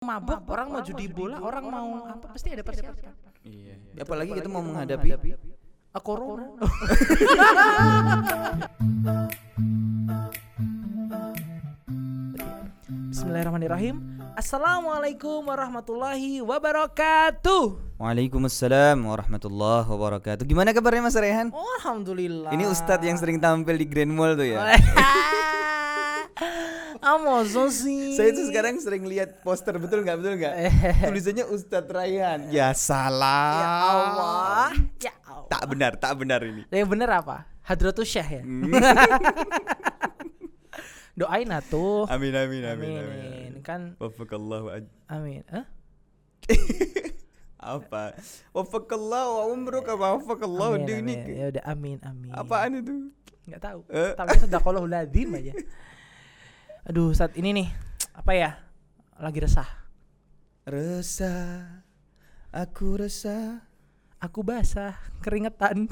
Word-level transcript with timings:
mabuk, 0.00 0.48
orang 0.48 0.72
mau 0.72 0.80
judi 0.80 1.12
bola, 1.12 1.44
orang 1.44 1.64
mau 1.68 2.08
apa 2.08 2.32
pasti 2.32 2.48
ada 2.48 2.64
persiapan. 2.64 3.12
Iya. 3.44 4.00
Apalagi 4.00 4.32
kita 4.32 4.48
mau 4.48 4.64
menghadapi 4.64 5.12
Ah, 5.92 6.00
corona. 6.00 6.56
Bismillahirrahmanirrahim. 13.10 14.00
Assalamualaikum 14.32 15.44
warahmatullahi 15.44 16.40
wabarakatuh. 16.40 17.96
Waalaikumsalam 18.00 18.96
warahmatullahi 19.04 19.84
wabarakatuh. 19.84 20.48
Gimana 20.48 20.72
kabarnya 20.72 21.04
Mas 21.04 21.18
Rehan? 21.18 21.52
Oh, 21.52 21.66
Alhamdulillah. 21.82 22.54
Ini 22.54 22.64
Ustadz 22.70 23.04
yang 23.04 23.20
sering 23.20 23.36
tampil 23.36 23.76
di 23.76 23.84
Grand 23.84 24.08
Mall 24.08 24.38
tuh 24.38 24.48
ya. 24.48 24.64
Amoso 27.00 27.72
sih. 27.72 28.12
Saya 28.12 28.28
itu 28.30 28.44
sekarang 28.46 28.76
sering 28.76 29.08
lihat 29.08 29.40
poster 29.40 29.72
betul 29.76 30.04
nggak 30.04 30.16
betul 30.20 30.34
nggak? 30.36 30.54
Tulisannya 31.08 31.44
Ustadz 31.48 31.88
Rayhan. 31.88 32.52
Ya 32.52 32.76
salah. 32.76 33.56
Ya 33.56 33.70
Allah. 33.72 34.68
Ya 35.00 35.14
Allah. 35.24 35.48
Tak 35.48 35.62
benar, 35.66 35.92
tak 35.96 36.12
benar 36.20 36.40
ini. 36.44 36.68
Yang 36.68 36.88
bener 36.92 37.08
apa? 37.08 37.48
Hadratus 37.64 38.04
Syekh 38.04 38.40
ya. 38.40 38.42
Hmm. 38.44 38.68
Doain 41.18 41.48
atuh. 41.52 42.08
Amin 42.08 42.32
amin 42.32 42.62
amin 42.64 42.90
Amin. 42.96 43.00
amin. 43.00 43.52
Kan 43.60 43.80
Wafakallahu 44.00 44.72
amin. 45.08 45.42
Hah? 45.52 45.64
apa? 47.76 48.16
Wafakallahu 48.56 49.30
wa 49.36 49.44
umruka 49.52 49.92
wa 49.92 50.16
wafakallahu 50.16 50.80
Amin, 50.80 50.88
dinik. 50.88 51.20
amin. 51.24 51.36
Ya 51.36 51.44
udah 51.52 51.64
amin 51.68 51.98
amin. 52.04 52.32
Apaan 52.32 52.80
itu? 52.80 53.12
Enggak 53.44 53.60
tahu. 53.60 53.80
Eh. 53.92 54.12
Tapi 54.16 54.34
sudah 54.40 54.60
kalau 54.60 54.84
lazim 54.84 55.28
aja. 55.36 55.52
Aduh, 56.90 57.14
saat 57.14 57.38
ini 57.38 57.54
nih 57.54 57.68
apa 58.18 58.34
ya? 58.34 58.50
Lagi 59.22 59.38
resah. 59.38 59.70
Resah, 60.66 61.86
aku 62.50 62.98
resah. 62.98 63.62
Aku 64.18 64.42
basah, 64.42 64.98
keringetan. 65.22 65.86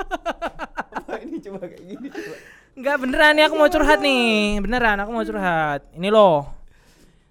Apa 1.04 1.20
ini 1.20 1.36
coba 1.38 1.68
kayak 1.68 1.84
gini 1.84 2.08
coba. 2.10 2.34
Enggak 2.74 2.96
beneran 2.96 3.32
nih 3.36 3.44
aku 3.44 3.54
mau 3.60 3.68
curhat 3.68 4.00
nih. 4.00 4.58
Beneran 4.64 4.98
aku 5.04 5.10
mau 5.12 5.22
curhat. 5.22 5.84
Ini 5.92 6.08
loh. 6.08 6.48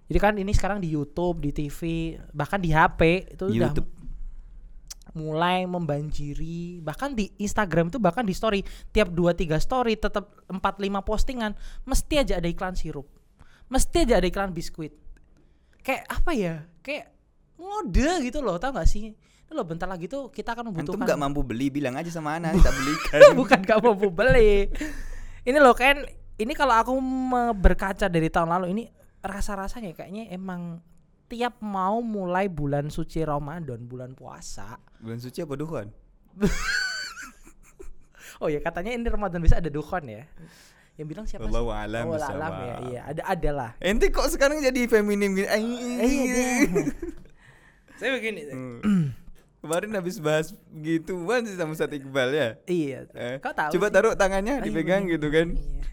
Jadi 0.08 0.20
kan 0.22 0.38
ini 0.38 0.54
sekarang 0.54 0.78
di 0.78 0.94
YouTube, 0.94 1.42
di 1.42 1.52
TV, 1.52 2.14
bahkan 2.32 2.62
di 2.62 2.70
HP 2.70 3.34
itu 3.34 3.50
udah 3.50 3.74
YouTube. 3.74 3.90
Mulai 5.14 5.70
membanjiri 5.70 6.82
bahkan 6.82 7.14
di 7.14 7.30
Instagram 7.38 7.94
itu 7.94 8.02
bahkan 8.02 8.26
di 8.26 8.34
story 8.34 8.66
tiap 8.90 9.14
2 9.14 9.34
3 9.38 9.62
story 9.62 9.94
tetap 9.98 10.34
4 10.50 10.58
5 10.58 10.90
postingan 11.06 11.54
mesti 11.86 12.22
aja 12.22 12.42
ada 12.42 12.50
iklan 12.50 12.74
sirup. 12.74 13.06
Mesti 13.70 14.06
aja 14.06 14.20
ada 14.20 14.28
iklan 14.28 14.54
biskuit. 14.54 14.94
Kayak 15.82 16.04
apa 16.10 16.32
ya? 16.34 16.66
Kayak 16.82 17.14
ngode 17.58 18.12
gitu 18.28 18.40
loh, 18.44 18.60
tau 18.60 18.76
gak 18.76 18.90
sih? 18.90 19.14
Itu 19.16 19.52
loh 19.56 19.66
bentar 19.66 19.88
lagi 19.88 20.06
tuh 20.10 20.30
kita 20.30 20.54
akan 20.54 20.70
Antum 20.70 20.74
membutuhkan 20.78 21.06
nggak 21.06 21.22
mampu 21.22 21.42
beli, 21.42 21.68
bilang 21.74 21.96
aja 21.98 22.10
sama 22.12 22.38
Ana, 22.38 22.54
kita 22.54 22.70
belikan. 22.70 23.20
bukan 23.40 23.60
gak 23.64 23.80
mau 23.82 23.96
beli. 23.96 24.70
Ini 25.44 25.58
loh 25.60 25.76
kan 25.76 26.06
ini 26.40 26.54
kalau 26.58 26.74
aku 26.74 26.94
berkaca 27.58 28.10
dari 28.10 28.30
tahun 28.32 28.50
lalu 28.58 28.68
ini 28.74 28.84
rasa-rasanya 29.24 29.96
kayaknya 29.96 30.34
emang 30.34 30.84
tiap 31.34 31.58
mau 31.66 31.98
mulai 32.06 32.46
bulan 32.46 32.94
suci 32.94 33.26
Ramadan, 33.26 33.90
bulan 33.90 34.14
puasa. 34.14 34.78
Bulan 35.02 35.18
suci 35.18 35.42
apa 35.42 35.58
duhon? 35.58 35.90
Oh 38.42 38.52
ya 38.52 38.60
katanya 38.60 38.92
ini 38.92 39.08
Ramadan 39.08 39.40
bisa 39.40 39.62
ada 39.62 39.72
dukhon 39.72 40.04
ya. 40.10 40.28
Yang 41.00 41.08
bilang 41.08 41.26
siapa 41.26 41.48
Wallahu 41.48 41.72
sih? 41.72 41.80
a'lam 41.80 42.04
Oh, 42.12 42.18
alam 42.20 42.54
ya. 42.60 42.76
Iya, 42.84 43.02
ada 43.08 43.22
ada 43.24 43.50
lah. 43.56 43.72
Ente 43.80 44.12
kok 44.12 44.28
sekarang 44.28 44.60
jadi 44.60 44.84
feminim 44.92 45.32
gini? 45.32 45.48
Eh, 45.48 45.62
iya. 46.04 46.48
Saya 48.02 48.20
begini. 48.20 48.42
Hmm. 48.52 49.16
Kemarin 49.64 49.96
habis 49.96 50.20
bahas 50.20 50.52
gituan 50.76 51.48
sih 51.48 51.56
sama 51.56 51.72
Ustadz 51.72 51.96
Iqbal 51.96 52.30
ya. 52.36 52.50
Iya. 52.68 53.00
Eh, 53.16 53.36
Kau 53.40 53.56
tahu 53.56 53.80
Coba 53.80 53.88
sih? 53.88 53.94
taruh 53.96 54.14
tangannya 54.20 54.60
dipegang 54.60 55.08
gitu 55.08 55.32
kan. 55.32 55.56
Iya. 55.56 55.84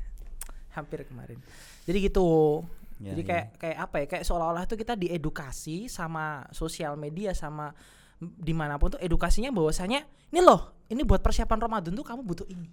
Hampir 0.74 1.06
kemarin. 1.06 1.38
Jadi 1.86 1.98
gitu. 2.10 2.60
Ya, 3.00 3.16
Jadi 3.16 3.22
ya. 3.24 3.28
kayak 3.32 3.46
kayak 3.56 3.78
apa 3.80 3.96
ya? 3.96 4.06
Kayak 4.12 4.24
seolah-olah 4.28 4.64
tuh 4.68 4.76
kita 4.76 4.92
diedukasi 4.92 5.88
sama 5.88 6.44
sosial 6.52 7.00
media 7.00 7.32
sama 7.32 7.72
di 8.20 8.52
mana 8.52 8.76
pun 8.76 8.92
tuh 8.92 9.00
edukasinya 9.00 9.48
bahwasanya 9.48 10.04
ini 10.28 10.40
loh, 10.44 10.76
ini 10.92 11.00
buat 11.00 11.24
persiapan 11.24 11.56
Ramadan 11.56 11.96
tuh 11.96 12.04
kamu 12.04 12.20
butuh 12.20 12.44
ini. 12.52 12.68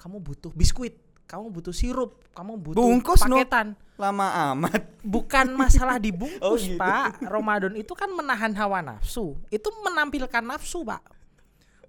Kamu 0.00 0.16
butuh 0.18 0.50
biskuit, 0.56 0.96
kamu 1.28 1.52
butuh 1.52 1.76
sirup, 1.76 2.24
kamu 2.32 2.56
butuh 2.56 2.80
Bungkus, 2.80 3.20
paketan. 3.22 3.76
Lama 4.00 4.56
amat. 4.56 4.82
Bukan 5.04 5.52
masalah 5.54 6.00
dibungkus, 6.00 6.40
Oh, 6.48 6.56
gitu. 6.56 6.80
Pak. 6.80 7.20
Ramadan 7.28 7.76
itu 7.76 7.92
kan 7.92 8.08
menahan 8.10 8.50
hawa 8.56 8.80
nafsu. 8.82 9.36
Itu 9.52 9.68
menampilkan 9.84 10.42
nafsu, 10.42 10.82
Pak. 10.82 11.04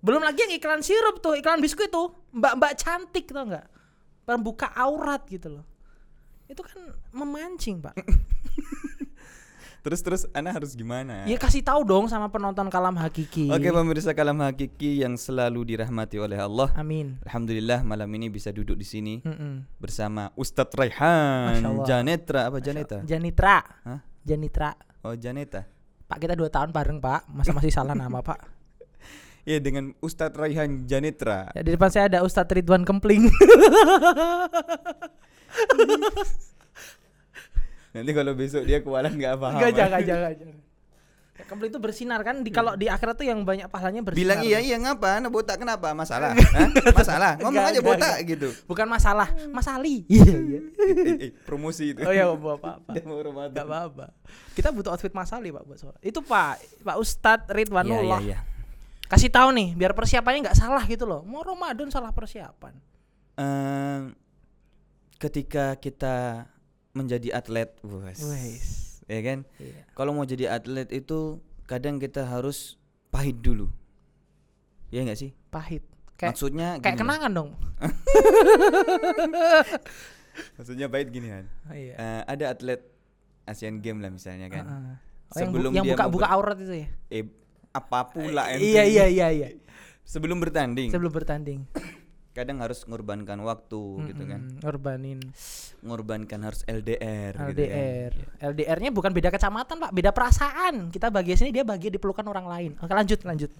Belum 0.04 0.20
lagi 0.20 0.44
yang 0.44 0.60
iklan 0.60 0.84
sirup 0.84 1.24
tuh, 1.24 1.40
iklan 1.40 1.64
biskuit 1.64 1.88
tuh. 1.88 2.12
Mbak-mbak 2.36 2.76
cantik 2.76 3.32
tau 3.32 3.48
nggak? 3.48 3.66
Pembuka 4.28 4.68
aurat 4.76 5.24
gitu 5.32 5.48
loh. 5.58 5.66
Itu 6.54 6.62
kan 6.62 6.94
memancing, 7.10 7.82
Pak. 7.82 7.98
Terus 9.84 10.00
terus 10.00 10.24
Ana 10.32 10.56
harus 10.56 10.80
gimana? 10.80 11.28
Ya 11.28 11.36
kasih 11.36 11.60
tahu 11.60 11.84
dong 11.84 12.08
sama 12.08 12.32
penonton 12.32 12.72
kalam 12.72 12.96
hakiki. 12.96 13.52
Oke 13.52 13.68
pemirsa 13.68 14.16
kalam 14.16 14.40
hakiki 14.40 15.04
yang 15.04 15.20
selalu 15.20 15.76
dirahmati 15.76 16.24
oleh 16.24 16.40
Allah. 16.40 16.72
Amin. 16.80 17.20
Alhamdulillah 17.28 17.84
malam 17.84 18.08
ini 18.16 18.32
bisa 18.32 18.56
duduk 18.56 18.80
di 18.80 18.88
sini 18.88 19.20
Mm-mm. 19.20 19.68
bersama 19.84 20.32
Ustadz 20.40 20.72
Raihan. 20.72 21.60
Janetra 21.84 22.48
apa 22.48 22.64
Janeta? 22.64 23.04
Janitra. 23.04 23.60
Hah? 23.84 24.00
Janitra. 24.24 24.72
Oh 25.04 25.20
Janeta. 25.20 25.68
Pak 26.08 26.16
kita 26.16 26.40
dua 26.40 26.48
tahun 26.48 26.72
bareng, 26.72 27.04
Pak. 27.04 27.28
Masa 27.36 27.52
masih 27.52 27.76
salah 27.76 27.92
nama, 27.92 28.24
Pak? 28.24 28.40
Ya 29.44 29.60
dengan 29.60 29.92
Ustadz 30.00 30.40
Raihan 30.40 30.88
Janetra. 30.88 31.52
Ya, 31.52 31.68
di 31.68 31.76
depan 31.76 31.92
saya 31.92 32.08
ada 32.08 32.24
Ustadz 32.24 32.56
Ridwan 32.56 32.88
Kempling. 32.88 33.28
Nanti 37.94 38.12
kalau 38.12 38.34
besok 38.34 38.66
dia 38.66 38.82
kewalahan 38.82 39.14
nggak 39.14 39.38
paham. 39.38 39.62
Enggak 39.62 39.74
jangan 39.78 40.02
jangan 40.02 40.34
jangan. 40.34 40.64
Ya, 41.34 41.50
itu 41.50 41.80
bersinar 41.82 42.22
kan 42.22 42.46
di 42.46 42.54
kalau 42.54 42.78
di 42.78 42.86
akhirat 42.86 43.18
tuh 43.18 43.26
yang 43.26 43.42
banyak 43.42 43.66
pahalanya 43.66 44.06
bersinar. 44.06 44.22
Bilang 44.22 44.40
iya 44.46 44.62
iya 44.62 44.78
ngapa? 44.78 45.18
Anak 45.18 45.34
botak 45.34 45.58
kenapa? 45.58 45.90
Masalah? 45.98 46.38
Hah? 46.58 46.70
Masalah? 46.94 47.32
Ngomong 47.42 47.58
Enggak, 47.58 47.74
aja 47.74 47.80
enggak, 47.82 47.90
botak 47.90 48.14
enggak. 48.14 48.32
gitu. 48.38 48.50
Bukan 48.70 48.86
masalah, 48.86 49.30
Mas 49.50 49.66
Ali. 49.66 50.06
Iya 50.14 50.30
iya. 50.30 50.60
Eh, 50.78 51.30
eh, 51.30 51.32
promosi 51.46 51.98
itu. 51.98 52.06
Oh 52.06 52.14
ya 52.14 52.30
apa 52.30 52.50
apa. 52.58 52.92
Dia 52.94 53.02
mau 53.10 53.18
Ramadan. 53.18 53.50
Enggak 53.50 53.66
apa-apa. 53.66 54.06
Kita 54.54 54.70
butuh 54.70 54.94
outfit 54.94 55.14
Mas 55.14 55.34
Ali, 55.34 55.50
Pak, 55.50 55.64
buat 55.66 55.78
sholat. 55.82 55.98
Itu 56.06 56.22
Pak, 56.22 56.86
Pak 56.86 56.98
Ustadz 57.02 57.50
Ridwanullah. 57.50 58.22
Iya, 58.22 58.38
iya, 58.38 58.40
iya. 58.46 59.10
Kasih 59.10 59.34
tahu 59.34 59.50
nih, 59.58 59.74
biar 59.74 59.98
persiapannya 59.98 60.50
nggak 60.50 60.58
salah 60.58 60.86
gitu 60.86 61.10
loh. 61.10 61.26
Mau 61.26 61.42
Ramadan 61.42 61.90
salah 61.90 62.14
persiapan. 62.14 62.78
Ehm, 63.42 64.14
ketika 65.18 65.76
kita 65.76 66.48
menjadi 66.94 67.34
atlet, 67.34 67.74
wes, 67.82 68.22
Wes. 68.22 68.68
ya 69.06 69.20
kan? 69.22 69.40
Iya. 69.58 69.82
Kalau 69.92 70.12
mau 70.14 70.24
jadi 70.24 70.52
atlet 70.52 70.88
itu 70.90 71.42
kadang 71.66 71.98
kita 71.98 72.24
harus 72.24 72.78
pahit 73.10 73.40
dulu. 73.40 73.70
Ya 74.90 75.02
nggak 75.02 75.18
sih? 75.18 75.32
Pahit. 75.50 75.82
Kayak 76.14 76.38
Maksudnya 76.38 76.68
kayak 76.78 76.98
kenangan 77.02 77.32
dong. 77.34 77.50
Maksudnya 80.58 80.88
pahit 80.90 81.10
gini 81.10 81.28
kan. 81.30 81.46
Oh, 81.70 81.76
iya. 81.76 81.94
Eh, 81.98 82.22
ada 82.28 82.46
atlet 82.50 82.82
Asian 83.46 83.82
Games 83.82 84.02
lah 84.02 84.12
misalnya 84.14 84.48
kan. 84.50 84.66
Heeh. 84.66 84.96
Oh, 85.34 85.38
yang 85.42 85.50
bu- 85.50 85.58
Sebelum 85.58 85.72
yang 85.74 85.86
dia 85.86 85.96
buka 86.06 86.28
aurat 86.30 86.58
itu 86.62 86.74
ya. 86.86 86.88
Eh 87.10 87.26
apa 87.74 88.06
pula 88.06 88.54
ente 88.54 88.70
Iya 88.70 88.84
iya 88.86 89.06
iya 89.10 89.28
iya. 89.34 89.48
Sebelum 90.06 90.38
bertanding, 90.38 90.94
Sebelum 90.94 91.10
bertanding. 91.10 91.66
kadang 92.34 92.60
harus 92.60 92.82
ngorbankan 92.84 93.38
waktu 93.40 93.82
gitu 94.10 94.24
kan. 94.26 94.42
Ngorbanin 94.60 95.22
Ngorbankan 95.80 96.40
harus 96.42 96.66
LDR 96.66 97.34
gitu 97.34 97.62
kan. 97.64 97.78
LDR. 97.78 98.12
LDR-nya 98.42 98.90
bukan 98.90 99.12
beda 99.12 99.30
kecamatan, 99.30 99.78
Pak, 99.78 99.92
beda 99.92 100.10
perasaan. 100.10 100.90
Kita 100.90 101.08
bahagia 101.08 101.36
sini, 101.36 101.52
dia 101.52 101.62
bahagia 101.62 101.90
dipelukan 101.90 102.26
orang 102.26 102.46
lain. 102.46 102.72
Oke, 102.78 102.90
lanjut, 102.90 103.22
lanjut. 103.22 103.54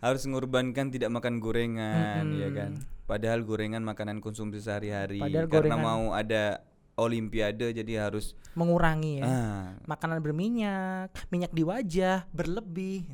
harus 0.00 0.24
mengorbankan 0.24 0.88
tidak 0.88 1.12
makan 1.12 1.38
gorengan 1.38 2.24
Mm-mm. 2.24 2.40
ya 2.40 2.48
kan 2.50 2.72
padahal 3.04 3.44
gorengan 3.44 3.84
makanan 3.84 4.24
konsumsi 4.24 4.56
sehari-hari 4.56 5.20
Padahal 5.20 5.44
karena 5.44 5.76
gorengan- 5.76 5.84
mau 5.84 6.16
ada 6.16 6.64
olimpiade 6.96 7.68
jadi 7.70 8.08
harus 8.08 8.32
Mengurangi 8.50 9.20
ya. 9.20 9.24
ah 9.24 9.64
Makanan 9.84 10.18
berminyak, 10.18 11.12
minyak 11.28 11.52
di 11.52 11.62
wajah, 11.62 12.24
berlebih. 12.32 13.06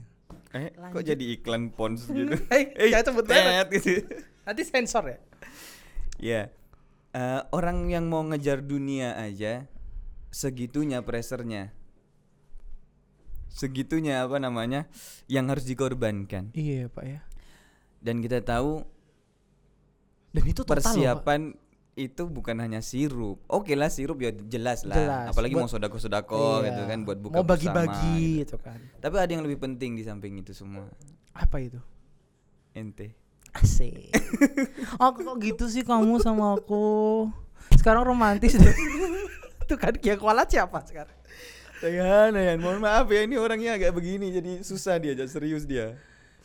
Eh 0.58 0.70
kok 0.72 1.02
jadi 1.02 1.24
iklan 1.32 1.68
pons 1.68 2.06
gitu 2.06 2.32
Eh, 2.52 2.88
jangan 2.88 3.12
sebut 3.12 3.24
merek. 3.26 3.66
gitu 3.72 4.02
Nanti 4.42 4.62
sensor 4.62 5.04
ya. 5.06 5.18
ya 6.16 6.42
eh, 7.12 7.40
orang 7.50 7.86
yang 7.86 8.06
mau 8.06 8.22
ngejar 8.22 8.60
dunia 8.60 9.14
aja 9.14 9.68
segitunya 10.28 11.00
pressernya 11.00 11.72
segitunya 13.48 14.20
apa 14.20 14.36
namanya 14.36 14.84
yang 15.26 15.48
harus 15.48 15.64
dikorbankan 15.64 16.52
Iya, 16.52 16.88
Pak 16.88 17.04
ya. 17.04 17.20
dan 17.98 18.20
kita 18.20 18.40
tahu 18.40 18.84
Dan 20.30 20.44
itu 20.44 20.60
total 20.60 20.76
loh, 20.92 21.16
Pak. 21.16 21.40
Itu 21.96 22.28
bukan 22.28 22.60
hanya 22.60 22.84
sirup. 22.84 23.40
Oke 23.48 23.72
lah 23.72 23.88
sirup 23.88 24.20
ya 24.20 24.28
jelas 24.28 24.84
lah. 24.84 24.94
Jelas. 24.94 25.26
Apalagi 25.32 25.56
Buat- 25.56 25.64
mau 25.64 25.72
sodako-sodako 25.72 26.60
Iya. 26.60 26.68
gitu 26.68 26.82
kan 26.84 26.98
buat 27.02 27.18
buka 27.18 27.34
Mau 27.34 27.42
bersama 27.42 27.82
bagi-bagi 27.82 28.20
gitu. 28.20 28.40
gitu 28.44 28.56
kan. 28.60 28.78
Tapi 29.00 29.14
ada 29.16 29.32
yang 29.32 29.40
lebih 29.40 29.58
penting 29.58 29.96
di 29.96 30.04
samping 30.04 30.36
itu 30.36 30.52
semua. 30.52 30.92
Apa 31.32 31.56
itu? 31.58 31.80
Ente. 32.70 33.16
Asik. 33.50 34.12
aku 35.00 35.24
kok 35.24 35.36
gitu 35.40 35.64
sih 35.66 35.80
kamu 35.80 36.20
sama 36.20 36.54
aku. 36.54 37.26
Sekarang 37.72 38.04
romantis 38.04 38.52
deh. 38.54 38.76
Tuh 39.68 39.80
kan 39.80 39.96
yang 39.98 40.20
kualat 40.20 40.46
siapa 40.46 40.84
sekarang? 40.84 41.16
Tayan, 41.76 42.32
Tayan, 42.32 42.56
mohon 42.56 42.78
maaf 42.78 43.04
ya 43.06 43.20
ini 43.20 43.36
orangnya 43.36 43.74
agak 43.74 43.92
begini 43.92 44.30
jadi 44.30 44.52
susah 44.60 44.96
dia, 44.96 45.12
jadi 45.12 45.28
serius 45.28 45.64
dia. 45.64 45.96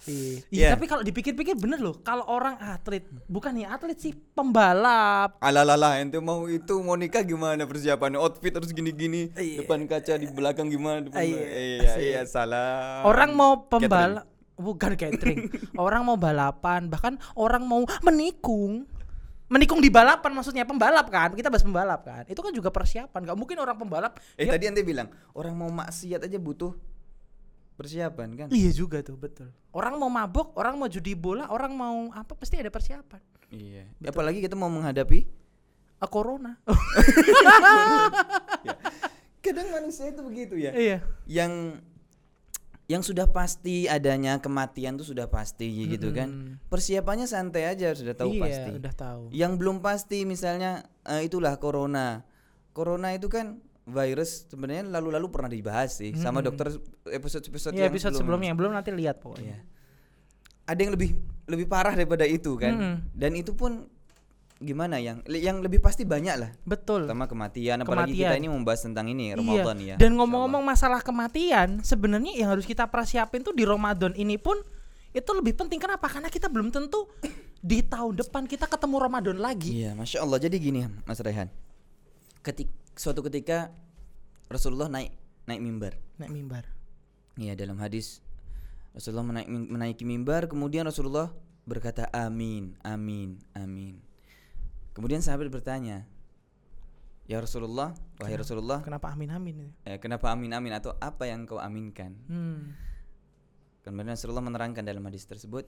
Iya. 0.04 0.38
Iya. 0.50 0.68
Tapi 0.74 0.86
kalau 0.86 1.02
dipikir-pikir 1.02 1.54
bener 1.54 1.78
loh, 1.78 2.00
kalau 2.00 2.26
orang 2.26 2.58
atlet, 2.58 3.06
bukan 3.26 3.54
nih 3.54 3.66
atlet 3.66 3.94
sih, 3.96 4.14
pembalap. 4.34 5.38
Alalala, 5.38 5.98
ente 5.98 6.18
mau 6.18 6.46
itu 6.46 6.74
mau 6.80 6.94
nikah 6.94 7.22
gimana 7.22 7.64
persiapannya? 7.64 8.18
Outfit 8.18 8.50
harus 8.52 8.70
gini-gini, 8.70 9.30
Iya. 9.32 9.62
depan 9.62 9.86
kaca 9.86 10.16
di 10.16 10.26
belakang 10.28 10.68
gimana? 10.68 11.04
Depan 11.04 11.22
Iya. 11.22 11.42
iya, 11.46 11.94
iya, 11.98 12.22
salah. 12.24 13.04
Orang 13.04 13.34
mau 13.34 13.64
pembalap 13.64 14.26
bukan 14.56 14.94
catering. 14.94 15.50
orang 15.78 16.02
mau 16.04 16.16
balapan, 16.16 16.86
bahkan 16.88 17.18
orang 17.34 17.62
mau 17.62 17.82
menikung. 18.02 18.86
Menikung 19.48 19.84
di 19.84 19.92
balapan 19.92 20.32
maksudnya 20.32 20.64
pembalap 20.64 21.12
kan. 21.12 21.36
Kita 21.36 21.52
bahas 21.52 21.60
pembalap 21.60 22.02
kan. 22.02 22.24
Itu 22.24 22.40
kan 22.40 22.56
juga 22.56 22.72
persiapan. 22.72 23.28
Gak 23.28 23.36
mungkin 23.36 23.60
orang 23.60 23.76
pembalap 23.76 24.16
Eh 24.40 24.48
dia- 24.48 24.56
tadi 24.56 24.64
ente 24.66 24.80
bilang 24.80 25.12
orang 25.34 25.52
mau 25.52 25.68
maksiat 25.68 26.24
aja 26.24 26.40
butuh 26.40 26.72
persiapan 27.76 28.30
kan? 28.36 28.48
Iya 28.52 28.72
juga 28.74 29.02
tuh, 29.02 29.18
betul. 29.18 29.50
Orang 29.72 29.98
mau 29.98 30.12
mabuk, 30.12 30.54
orang 30.60 30.78
mau 30.78 30.90
judi 30.92 31.16
bola, 31.16 31.50
orang 31.50 31.72
mau 31.74 32.10
apa 32.14 32.36
pasti 32.36 32.60
ada 32.60 32.70
persiapan. 32.70 33.22
Iya. 33.52 33.88
Apalagi 34.08 34.40
kita 34.44 34.56
mau 34.56 34.72
menghadapi 34.72 35.42
Ah, 36.02 36.10
corona. 36.10 36.58
kadang 39.46 39.68
manusia 39.70 40.10
itu 40.10 40.22
begitu 40.26 40.56
ya. 40.58 40.72
iya. 40.74 40.98
Yang 41.30 41.78
yang 42.90 43.06
sudah 43.06 43.30
pasti 43.32 43.88
adanya 43.88 44.42
kematian 44.44 45.00
tuh 45.00 45.08
sudah 45.08 45.30
pasti 45.32 45.70
gitu 45.88 46.12
kan. 46.12 46.60
Persiapannya 46.68 47.24
santai 47.30 47.70
aja 47.70 47.96
sudah 47.96 48.18
tahu 48.18 48.36
iya, 48.36 48.42
pasti. 48.44 48.70
udah 48.82 48.94
tahu. 48.98 49.24
Yang 49.32 49.52
belum 49.62 49.78
pasti 49.80 50.26
misalnya 50.28 50.84
eh, 51.08 51.24
itulah 51.24 51.56
corona. 51.62 52.26
Corona 52.76 53.16
itu 53.16 53.30
kan 53.32 53.62
virus 53.92 54.48
sebenarnya 54.48 54.88
lalu-lalu 54.88 55.28
pernah 55.28 55.52
dibahas 55.52 56.00
sih 56.00 56.16
sama 56.16 56.40
dokter 56.40 56.72
episode-episode 57.06 57.76
Iya, 57.76 57.86
yang 57.86 57.92
episode 57.92 58.16
sebelumnya 58.16 58.48
yang 58.50 58.60
belum 58.60 58.72
nanti 58.72 58.90
lihat 58.90 59.20
pokoknya. 59.20 59.60
Iya. 59.60 59.60
Ada 60.66 60.80
yang 60.80 60.94
lebih 60.96 61.10
lebih 61.46 61.68
parah 61.68 61.92
daripada 61.92 62.24
itu 62.24 62.56
kan. 62.56 62.74
Mm-mm. 62.74 62.96
Dan 63.12 63.36
itu 63.36 63.52
pun 63.52 63.86
gimana 64.62 65.02
yang 65.02 65.26
yang 65.26 65.58
lebih 65.60 65.82
pasti 65.82 66.06
banyak 66.06 66.36
lah. 66.38 66.52
Betul. 66.64 67.10
Pertama 67.10 67.26
kematian 67.26 67.82
apalagi 67.82 68.14
kita 68.14 68.38
Kematian. 68.38 68.40
ini 68.40 68.48
membahas 68.48 68.82
tentang 68.86 69.06
ini 69.10 69.24
Iya. 69.34 69.36
Ramadan 69.42 69.78
ya. 69.82 69.96
Dan 69.98 70.12
ngomong-ngomong 70.16 70.64
masalah 70.64 71.02
kematian, 71.02 71.82
sebenarnya 71.82 72.34
yang 72.38 72.50
harus 72.54 72.64
kita 72.64 72.86
persiapin 72.88 73.42
tuh 73.42 73.52
di 73.52 73.66
Ramadan 73.66 74.14
ini 74.16 74.38
pun 74.38 74.56
itu 75.12 75.28
lebih 75.36 75.60
penting 75.60 75.76
kenapa? 75.76 76.08
Karena 76.08 76.32
kita 76.32 76.48
belum 76.48 76.72
tentu 76.72 77.04
di 77.60 77.84
tahun 77.84 78.16
depan 78.22 78.48
kita 78.48 78.70
ketemu 78.70 78.96
Ramadan 79.02 79.38
lagi. 79.42 79.84
Iya, 79.84 79.92
masya 79.92 80.24
Allah. 80.24 80.40
Jadi 80.40 80.56
gini, 80.56 80.88
Mas 81.04 81.20
Rehan. 81.20 81.52
Ketik 82.42 82.70
suatu 82.96 83.24
ketika 83.26 83.72
Rasulullah 84.52 84.92
naik 84.92 85.16
naik 85.48 85.62
mimbar. 85.64 85.94
Naik 86.20 86.32
mimbar. 86.32 86.64
Iya, 87.40 87.56
dalam 87.56 87.80
hadis 87.80 88.20
Rasulullah 88.92 89.24
menaik, 89.24 89.48
menaiki 89.48 90.04
mimbar, 90.04 90.52
kemudian 90.52 90.84
Rasulullah 90.84 91.32
berkata 91.64 92.12
amin, 92.12 92.76
amin, 92.84 93.40
amin. 93.56 93.96
Kemudian 94.92 95.24
sahabat 95.24 95.48
bertanya, 95.48 96.04
"Ya 97.24 97.40
Rasulullah, 97.40 97.96
wahai 98.20 98.36
Rasulullah, 98.36 98.84
Kenapa 98.84 99.16
amin 99.16 99.32
amin 99.32 99.56
eh, 99.88 99.96
kenapa 99.96 100.28
amin 100.36 100.52
amin 100.52 100.76
atau 100.76 100.92
apa 101.00 101.24
yang 101.32 101.48
kau 101.48 101.64
aminkan?" 101.64 102.20
Hmm. 102.28 102.76
Kemudian 103.88 104.14
Rasulullah 104.14 104.44
menerangkan 104.44 104.84
dalam 104.84 105.02
hadis 105.08 105.24
tersebut, 105.24 105.64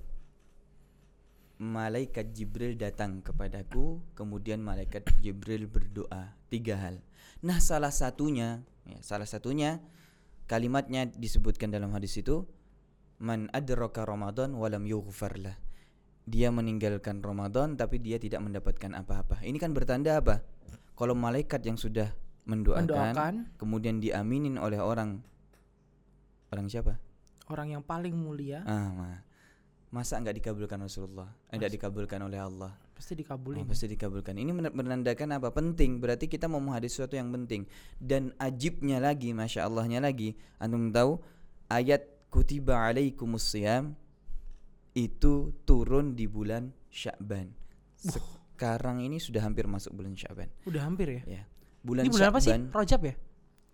malaikat 1.63 2.35
Jibril 2.35 2.75
datang 2.75 3.23
kepadaku, 3.23 4.03
kemudian 4.19 4.59
malaikat 4.59 5.07
Jibril 5.23 5.71
berdoa 5.71 6.35
tiga 6.51 6.75
hal. 6.75 6.99
Nah, 7.43 7.59
salah 7.59 7.91
satunya, 7.91 8.63
ya, 8.87 8.99
salah 9.03 9.27
satunya 9.27 9.83
kalimatnya 10.47 11.07
disebutkan 11.07 11.71
dalam 11.71 11.91
hadis 11.91 12.15
itu, 12.15 12.47
man 13.19 13.51
adraka 13.51 14.07
Ramadan 14.07 14.55
walam 14.55 14.87
yughfar 14.87 15.35
lah. 15.39 15.55
Dia 16.23 16.55
meninggalkan 16.55 17.19
Ramadan 17.19 17.75
tapi 17.75 17.99
dia 17.99 18.15
tidak 18.15 18.39
mendapatkan 18.39 18.95
apa-apa. 18.95 19.43
Ini 19.43 19.59
kan 19.59 19.75
bertanda 19.75 20.23
apa? 20.23 20.39
Kalau 20.95 21.11
malaikat 21.19 21.67
yang 21.67 21.75
sudah 21.75 22.15
mendoakan, 22.47 22.87
Mendoakan. 22.87 23.33
kemudian 23.59 23.99
diaminin 23.99 24.55
oleh 24.55 24.79
orang 24.79 25.19
orang 26.47 26.67
siapa? 26.71 26.95
Orang 27.51 27.75
yang 27.75 27.83
paling 27.83 28.15
mulia 28.15 28.63
Ah, 28.63 28.87
ma. 28.95 29.11
Masa 29.93 30.17
nggak 30.17 30.41
dikabulkan 30.41 30.81
Rasulullah? 30.81 31.29
Eh, 31.53 31.61
dikabulkan 31.61 32.17
oleh 32.25 32.41
Allah. 32.41 32.73
pasti 32.93 33.13
Oh, 33.13 33.19
dikabulin. 33.19 33.67
pasti 33.67 33.85
dikabulkan. 33.85 34.33
Ini 34.33 34.49
men- 34.49 34.71
menandakan 34.73 35.35
apa? 35.35 35.51
Penting. 35.51 35.99
Berarti 35.99 36.25
kita 36.25 36.47
mau 36.47 36.57
menghadiri 36.57 36.87
sesuatu 36.87 37.13
yang 37.13 37.29
penting. 37.29 37.67
Dan 37.99 38.31
ajibnya 38.39 38.97
lagi, 38.97 39.35
masya 39.35 39.67
Allahnya 39.67 39.99
lagi. 39.99 40.33
Antum 40.57 40.87
tahu 40.89 41.19
ayat 41.67 41.99
kutiba 42.31 42.79
alaikumus 42.79 43.43
siyam 43.43 43.91
itu 44.93 45.51
turun 45.65 46.13
di 46.15 46.29
bulan 46.29 46.71
Sya'ban. 46.93 47.49
Sekarang 47.97 49.01
ini 49.01 49.17
sudah 49.17 49.41
hampir 49.41 49.65
masuk 49.65 49.93
bulan 49.93 50.13
Sya'ban. 50.13 50.47
Udah 50.63 50.81
hampir 50.85 51.09
ya. 51.09 51.41
Ya. 51.41 51.43
Bulan 51.83 52.07
Ini 52.07 52.13
bulan 52.13 52.27
apa 52.31 52.39
sih? 52.39 52.49
Sya'ban- 52.53 52.69
Rojab 52.71 53.01
ya? 53.03 53.13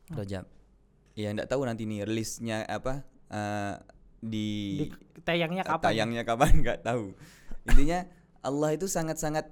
Rajab. 0.09 0.45
Ya 1.13 1.27
enggak 1.29 1.47
tahu 1.47 1.61
nanti 1.67 1.83
nih 1.85 2.01
rilisnya 2.01 2.63
apa 2.65 3.03
eh, 3.29 3.75
di, 4.19 4.83
Di 4.83 4.85
tayangnya 5.23 5.63
kapan? 5.63 5.83
tayangnya 5.91 6.23
kapan 6.27 6.51
nggak 6.63 6.79
tahu. 6.83 7.15
Intinya 7.67 8.07
Allah 8.43 8.69
itu 8.75 8.87
sangat-sangat 8.87 9.51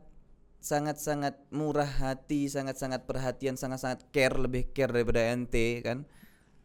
sangat-sangat 0.57 1.37
murah 1.53 1.87
hati, 1.87 2.49
sangat-sangat 2.51 3.07
perhatian, 3.07 3.55
sangat-sangat 3.55 4.09
care 4.11 4.35
lebih 4.35 4.67
care 4.75 4.91
daripada 4.91 5.23
ente 5.31 5.79
kan. 5.83 6.03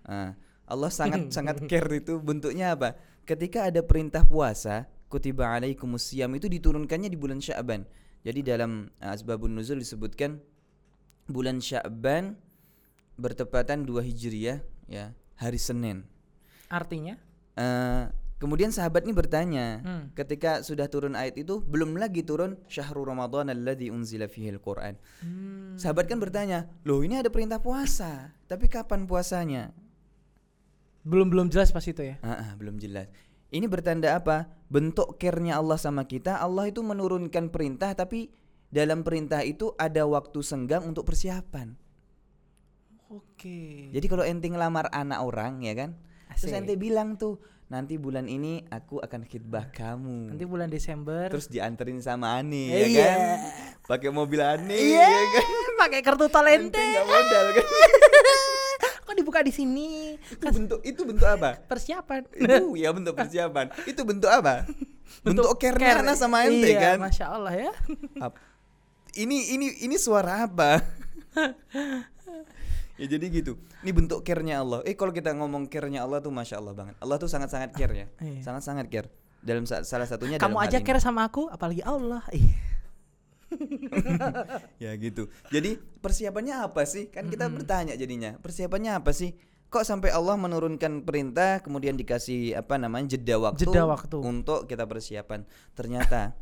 Nah, 0.06 0.34
Allah 0.66 0.90
sangat 0.90 1.30
sangat 1.36 1.62
care 1.70 2.02
itu 2.02 2.18
bentuknya 2.18 2.74
apa? 2.74 2.98
Ketika 3.22 3.70
ada 3.70 3.84
perintah 3.86 4.26
puasa, 4.26 4.90
kutiba 5.06 5.46
alaikumus 5.54 6.08
siyam 6.10 6.32
itu 6.34 6.50
diturunkannya 6.50 7.06
di 7.06 7.18
bulan 7.20 7.38
Sya'ban. 7.38 7.86
Jadi 8.22 8.40
dalam 8.42 8.90
asbabun 8.98 9.54
nuzul 9.54 9.78
disebutkan 9.82 10.42
bulan 11.30 11.62
Sya'ban 11.62 12.34
bertepatan 13.18 13.86
2 13.86 14.02
Hijriah 14.02 14.62
ya, 14.90 15.14
hari 15.38 15.58
Senin. 15.60 16.06
Artinya? 16.72 17.18
Eh, 17.52 18.02
kemudian 18.40 18.72
sahabat 18.72 19.04
ini 19.04 19.12
bertanya, 19.12 19.84
Hmm. 19.84 20.04
ketika 20.16 20.64
sudah 20.64 20.88
turun 20.88 21.12
ayat 21.12 21.36
itu 21.36 21.60
belum 21.60 22.00
lagi 22.00 22.24
turun 22.24 22.56
syahrul 22.66 23.06
ramadan 23.06 23.52
alladzi 23.52 23.92
unzila 23.92 24.26
fihi 24.26 24.50
alquran. 24.56 24.96
Hmm. 25.20 25.76
Sahabat 25.76 26.08
kan 26.08 26.16
bertanya, 26.16 26.66
"Loh, 26.82 27.04
ini 27.04 27.20
ada 27.20 27.28
perintah 27.28 27.60
puasa, 27.60 28.32
tapi 28.48 28.66
kapan 28.72 29.04
puasanya?" 29.04 29.70
Belum 31.02 31.28
belum 31.28 31.50
jelas 31.50 31.74
pas 31.74 31.82
itu 31.82 32.00
ya. 32.00 32.16
Ah, 32.22 32.40
ah, 32.40 32.50
belum 32.54 32.78
jelas. 32.78 33.10
Ini 33.52 33.68
bertanda 33.68 34.16
apa? 34.16 34.48
Bentuk 34.72 35.20
care-nya 35.20 35.60
Allah 35.60 35.76
sama 35.76 36.08
kita. 36.08 36.40
Allah 36.40 36.72
itu 36.72 36.80
menurunkan 36.80 37.52
perintah 37.52 37.92
tapi 37.92 38.32
dalam 38.72 39.04
perintah 39.04 39.44
itu 39.44 39.76
ada 39.76 40.08
waktu 40.08 40.40
senggang 40.40 40.88
untuk 40.88 41.04
persiapan. 41.04 41.76
Oke. 43.12 43.92
Jadi 43.92 44.06
kalau 44.08 44.24
ente 44.24 44.48
ngelamar 44.48 44.88
anak 44.88 45.20
orang 45.20 45.60
ya 45.60 45.76
kan? 45.76 45.92
Terus 46.42 46.52
ente 46.52 46.74
bilang 46.74 47.14
tuh, 47.14 47.38
nanti 47.66 47.94
bulan 47.94 48.26
ini 48.26 48.66
aku 48.66 48.98
akan 48.98 49.22
khidbah 49.22 49.70
kamu. 49.70 50.28
Nanti 50.28 50.44
bulan 50.44 50.66
Desember. 50.66 51.26
terus 51.26 51.46
dianterin 51.46 51.98
sama 51.98 52.36
Ani 52.36 52.68
Eh, 52.68 52.78
ya 52.82 52.86
iya. 52.86 53.06
kan 53.06 53.20
pakai 53.88 54.10
mobil 54.10 54.38
Ani 54.38 54.74
Iya. 54.74 55.06
ya 55.06 55.22
kan 55.32 55.46
Pakai 55.80 56.00
kartu 56.00 56.26
tol 56.26 56.44
ente 56.44 56.68
ente. 56.68 56.84
nggak 56.84 57.06
modal 57.06 57.46
kan 57.52 57.66
Kok 59.02 59.14
dibuka 59.14 59.40
di 59.40 59.50
sini? 59.50 60.14
itu 60.16 60.44
bentuk 60.48 60.80
itu 60.82 61.00
bentuk 61.02 61.26
apa 61.26 61.58
Persiapan. 61.62 62.22
itu 62.30 62.64
ya 62.74 62.90
bentuk 62.90 63.14
persiapan 63.14 63.66
itu 63.84 64.00
bentuk 64.02 64.28
apa 64.28 64.64
bentuk, 65.24 65.44
care 65.56 65.76
care. 65.76 66.00
Ana 66.00 66.12
sama 66.12 66.44
ente 66.44 66.66
Iya, 66.68 66.80
kan 66.92 66.96
Masya 67.00 67.26
Allah 67.28 67.54
ya. 67.54 67.72
Ini 69.14 69.36
ini 69.52 69.66
ini 69.82 69.96
suara 69.96 70.44
apa 70.44 70.80
ya 72.94 73.06
jadi 73.08 73.26
gitu 73.28 73.56
ini 73.80 73.90
bentuk 73.90 74.20
care-nya 74.20 74.60
Allah 74.60 74.80
eh 74.82 74.92
kalau 74.92 75.10
kita 75.10 75.32
ngomong 75.32 75.66
care-nya 75.66 76.00
Allah 76.00 76.18
tuh 76.18 76.28
masya 76.28 76.58
Allah 76.58 76.72
banget 76.72 76.94
Allah 76.98 77.16
tuh 77.16 77.26
sangat 77.26 77.48
sangat 77.48 77.72
care 77.72 77.94
ya 77.94 78.06
Iya. 78.18 78.40
sangat 78.42 78.62
sangat 78.62 78.86
care 78.86 79.08
dalam 79.40 79.64
sa- 79.64 79.82
salah 79.82 80.04
satunya 80.04 80.36
Kamu 80.36 80.54
dalam 80.54 80.66
aja 80.66 80.78
care 80.78 81.02
sama 81.02 81.26
aku, 81.26 81.50
apalagi 81.50 81.82
Allah. 81.82 82.22
Ih. 82.30 82.46
ya 84.78 84.94
gitu. 84.94 85.26
Jadi 85.50 85.74
persiapannya 85.98 86.62
apa 86.62 86.86
sih? 86.86 87.10
Kan 87.10 87.26
kita 87.26 87.50
bertanya 87.50 87.92
jadinya. 87.92 88.38
Persiapannya 88.38 88.94
apa 88.94 89.10
sih? 89.10 89.34
Kok 89.66 89.82
sampai 89.82 90.12
Allah 90.12 90.36
menurunkan 90.36 91.02
perintah 91.02 91.58
kemudian 91.58 91.96
dikasih 91.96 92.54
apa 92.54 92.78
namanya 92.78 93.16
jeda 93.16 93.40
waktu, 93.40 93.66
Jeda 93.66 93.82
waktu. 93.82 94.14
untuk 94.20 94.68
kita 94.68 94.86
persiapan. 94.86 95.42
Ternyata 95.72 96.38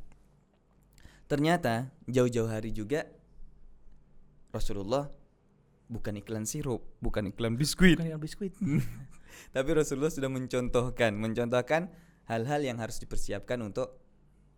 ternyata 1.24 1.88
jauh-jauh 2.04 2.50
hari 2.50 2.68
juga 2.68 3.08
Rasulullah 4.50 5.08
bukan 5.90 6.14
iklan 6.22 6.46
sirup, 6.46 6.86
bukan 7.02 7.34
iklan 7.34 7.58
biskuit, 7.58 7.98
Bukan 7.98 8.14
yang 8.14 8.22
biskuit. 8.22 8.54
tapi 9.56 9.70
Rasulullah 9.74 10.14
sudah 10.14 10.30
mencontohkan, 10.30 11.18
mencontohkan 11.18 11.90
hal-hal 12.30 12.62
yang 12.62 12.78
harus 12.78 13.02
dipersiapkan 13.02 13.58
untuk 13.60 13.98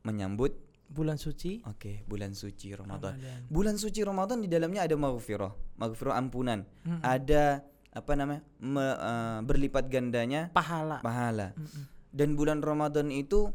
menyambut 0.04 0.52
Bulan 0.92 1.16
suci 1.16 1.64
oke 1.64 2.04
bulan 2.04 2.36
suci 2.36 2.76
Ramadan. 2.76 3.16
Ramadan. 3.16 3.40
Bulan 3.48 3.80
suci 3.80 4.04
Ramadan 4.04 4.44
di 4.44 4.48
dalamnya 4.52 4.84
ada 4.84 4.92
maghfirah, 4.92 5.80
maghfirah 5.80 6.20
ampunan. 6.20 6.68
Mm-mm. 6.84 7.00
Ada 7.00 7.64
apa 7.96 8.12
namanya? 8.12 8.44
me- 8.60 9.00
eh, 9.00 9.38
berlipat 9.40 9.88
gandanya 9.88 10.52
Pahala. 10.52 11.00
pahala. 11.00 11.56
Mm-mm. 11.56 11.88
Dan 12.12 12.36
bulan 12.36 12.60
Ramadan 12.60 13.08
itu 13.08 13.48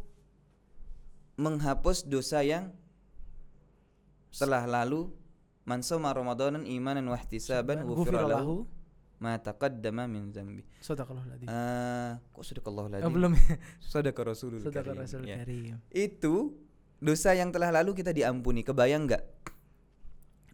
menghapus 1.37 2.09
dosa 2.09 2.41
yang 2.41 2.73
telah 4.33 4.65
lalu 4.65 5.13
man 5.67 5.83
shoma 5.83 6.15
ramadanan 6.15 6.63
imanan 6.63 7.03
wa 7.05 7.19
ihtisaban 7.19 7.83
ghufira 7.83 8.23
lahu 8.23 8.63
ma 9.19 9.35
taqaddama 9.35 10.07
min 10.07 10.31
dzambi. 10.31 10.63
Sadaqallahu 10.79 11.27
ladzi. 11.27 11.45
Eh, 11.49 12.11
kok 12.31 12.43
sadaqallahu 12.45 12.87
Oh, 12.87 12.91
ladzi? 12.95 13.11
belum. 13.11 13.33
Sadaqah 13.91 14.23
Rasulul 14.23 14.61
Sadaqah 14.63 14.93
Karim. 14.93 15.01
Rasul 15.03 15.21
Ya. 15.27 15.35
Karim. 15.41 15.75
Itu 15.89 16.55
dosa 16.97 17.33
yang 17.33 17.49
telah 17.51 17.73
lalu 17.73 17.97
kita 17.97 18.13
diampuni. 18.13 18.61
Kebayang 18.61 19.09
nggak? 19.09 19.23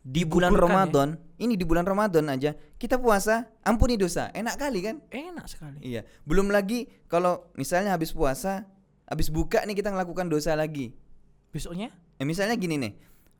Di 0.03 0.27
bulan 0.27 0.51
ya? 0.51 0.59
Ramadan, 0.59 1.09
ini 1.39 1.55
di 1.55 1.63
bulan 1.63 1.87
Ramadan 1.87 2.27
aja 2.27 2.51
kita 2.75 2.99
puasa, 2.99 3.47
ampuni 3.63 3.95
dosa. 3.95 4.27
Enak 4.35 4.59
kali 4.59 4.83
kan? 4.83 4.99
Enak 5.07 5.47
sekali. 5.47 5.79
Iya. 5.79 6.03
Belum 6.27 6.51
lagi 6.51 6.91
kalau 7.07 7.47
misalnya 7.55 7.95
habis 7.95 8.11
puasa, 8.11 8.67
habis 9.07 9.31
buka 9.31 9.63
nih 9.63 9.75
kita 9.75 9.91
ngelakukan 9.91 10.27
dosa 10.27 10.55
lagi. 10.55 10.91
Besoknya 11.51 11.87
Eh, 12.15 12.27
misalnya 12.27 12.53
gini 12.53 12.75
nih, 12.77 12.93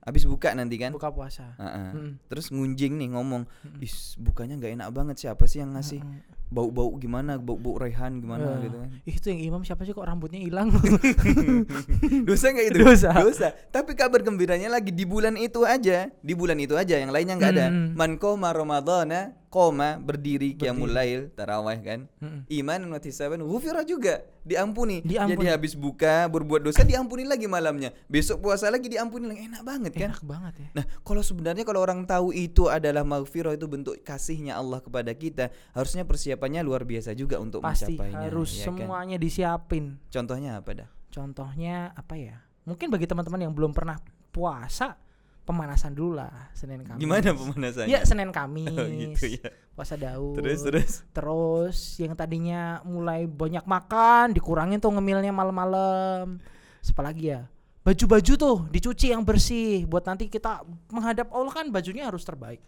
habis 0.04 0.28
buka 0.28 0.52
nanti 0.52 0.76
kan, 0.76 0.92
buka 0.92 1.10
puasa. 1.10 1.56
Heeh. 1.58 1.90
Mm-mm. 1.96 2.10
terus 2.28 2.52
ngunjing 2.52 3.00
nih 3.00 3.16
ngomong, 3.16 3.48
is 3.80 4.20
bukanya 4.20 4.60
nggak 4.60 4.76
enak 4.80 4.90
banget 4.92 5.16
siapa 5.24 5.48
sih 5.48 5.64
yang 5.64 5.74
ngasih? 5.74 6.04
Mm-mm. 6.04 6.43
Bau-bau 6.50 6.92
gimana? 6.98 7.38
Bau-bau 7.38 7.78
rehan 7.78 8.20
gimana 8.20 8.60
Eh, 8.60 8.70
gitu 8.70 8.78
kan? 8.78 8.90
Ih, 9.04 9.16
Itu 9.18 9.28
yang 9.32 9.42
imam 9.54 9.62
siapa 9.64 9.84
sih 9.84 9.94
kok 9.94 10.06
rambutnya 10.06 10.42
hilang? 10.42 10.70
Dosa 12.30 12.54
nggak 12.54 12.66
itu? 12.74 12.80
Dosa. 12.84 13.10
Dosa. 13.16 13.48
Tapi 13.72 13.98
kabar 13.98 14.22
gembiranya 14.22 14.70
lagi 14.70 14.94
di 14.94 15.06
bulan 15.08 15.34
itu 15.36 15.64
aja, 15.64 16.10
di 16.22 16.34
bulan 16.34 16.60
itu 16.60 16.78
aja, 16.78 17.00
yang 17.00 17.10
lainnya 17.10 17.36
nggak 17.40 17.54
ada. 17.58 17.68
Hmm. 17.70 17.98
Man 17.98 18.22
koma 18.22 18.54
Ramadana, 18.54 19.34
koma 19.54 20.02
berdiri 20.02 20.58
qiyamul 20.58 20.90
lail, 20.90 21.30
tarawih 21.38 21.78
kan? 21.86 22.00
Mm-mm. 22.18 22.50
Iman 22.50 22.82
wa 22.90 22.98
ihtisaban 22.98 23.38
ghufira 23.46 23.86
juga 23.86 24.26
diampuni. 24.42 25.06
Diampuni. 25.06 25.46
Jadi 25.46 25.54
habis 25.54 25.78
buka 25.78 26.26
berbuat 26.26 26.66
dosa 26.66 26.82
diampuni 26.82 27.22
lagi 27.22 27.46
malamnya. 27.46 27.94
Besok 28.10 28.42
puasa 28.42 28.74
lagi 28.74 28.90
diampuni 28.90 29.30
lagi. 29.30 29.46
Enak 29.46 29.62
banget 29.62 29.92
kan? 29.94 30.10
Enak 30.10 30.24
banget 30.26 30.54
ya. 30.58 30.68
Nah, 30.82 30.86
kalau 31.06 31.22
sebenarnya 31.22 31.64
kalau 31.70 31.86
orang 31.86 32.02
tahu 32.10 32.34
itu 32.34 32.66
adalah 32.66 33.06
maghfirah 33.06 33.54
itu 33.54 33.70
bentuk 33.70 34.02
kasihnya 34.02 34.58
Allah 34.58 34.82
kepada 34.82 35.14
kita, 35.14 35.54
harusnya 35.78 36.02
persiapannya 36.44 36.62
luar 36.68 36.84
biasa 36.84 37.16
juga 37.16 37.40
untuk 37.40 37.64
Pasti 37.64 37.96
mencapainya. 37.96 38.28
harus 38.28 38.52
ya 38.52 38.68
kan? 38.68 38.76
semuanya 38.76 39.16
disiapin. 39.16 39.84
Contohnya 40.12 40.60
apa 40.60 40.72
dah? 40.76 40.90
Contohnya 41.08 41.76
apa 41.96 42.16
ya? 42.20 42.36
Mungkin 42.68 42.92
bagi 42.92 43.08
teman-teman 43.08 43.48
yang 43.48 43.54
belum 43.56 43.72
pernah 43.72 43.96
puasa, 44.28 45.00
pemanasan 45.48 45.96
dulu 45.96 46.20
lah 46.20 46.52
Senin 46.52 46.84
Kamis. 46.84 47.00
Gimana 47.00 47.32
pemanasannya? 47.32 47.88
Ya 47.88 48.04
Senin 48.04 48.36
Kamis. 48.36 48.68
Oh, 48.76 48.88
gitu 48.92 49.40
ya. 49.40 49.48
Puasa 49.74 49.96
Daud. 49.96 50.36
Terus 50.44 50.60
terus. 50.68 50.92
Terus 51.16 51.78
yang 51.98 52.14
tadinya 52.14 52.84
mulai 52.84 53.24
banyak 53.24 53.64
makan 53.64 54.36
dikurangin 54.36 54.84
tuh 54.84 54.92
ngemilnya 54.92 55.32
malam-malam. 55.32 56.44
Apalagi 56.84 57.32
ya? 57.32 57.48
Baju-baju 57.84 58.34
tuh 58.36 58.58
dicuci 58.72 59.12
yang 59.12 59.24
bersih 59.24 59.84
buat 59.88 60.04
nanti 60.08 60.28
kita 60.28 60.64
menghadap 60.92 61.32
Allah 61.32 61.52
kan 61.52 61.68
bajunya 61.72 62.08
harus 62.08 62.24
terbaik. 62.24 62.60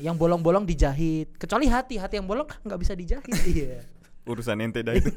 Yang 0.00 0.16
bolong-bolong 0.16 0.64
dijahit. 0.64 1.36
Kecuali 1.36 1.68
hati, 1.68 2.00
hati 2.00 2.16
yang 2.16 2.28
bolong 2.28 2.48
nggak 2.66 2.80
bisa 2.80 2.92
dijahit. 2.96 3.36
iya. 3.52 3.84
Urusan 4.24 4.60
ente 4.64 4.80
dah 4.80 4.94
itu. 4.96 5.10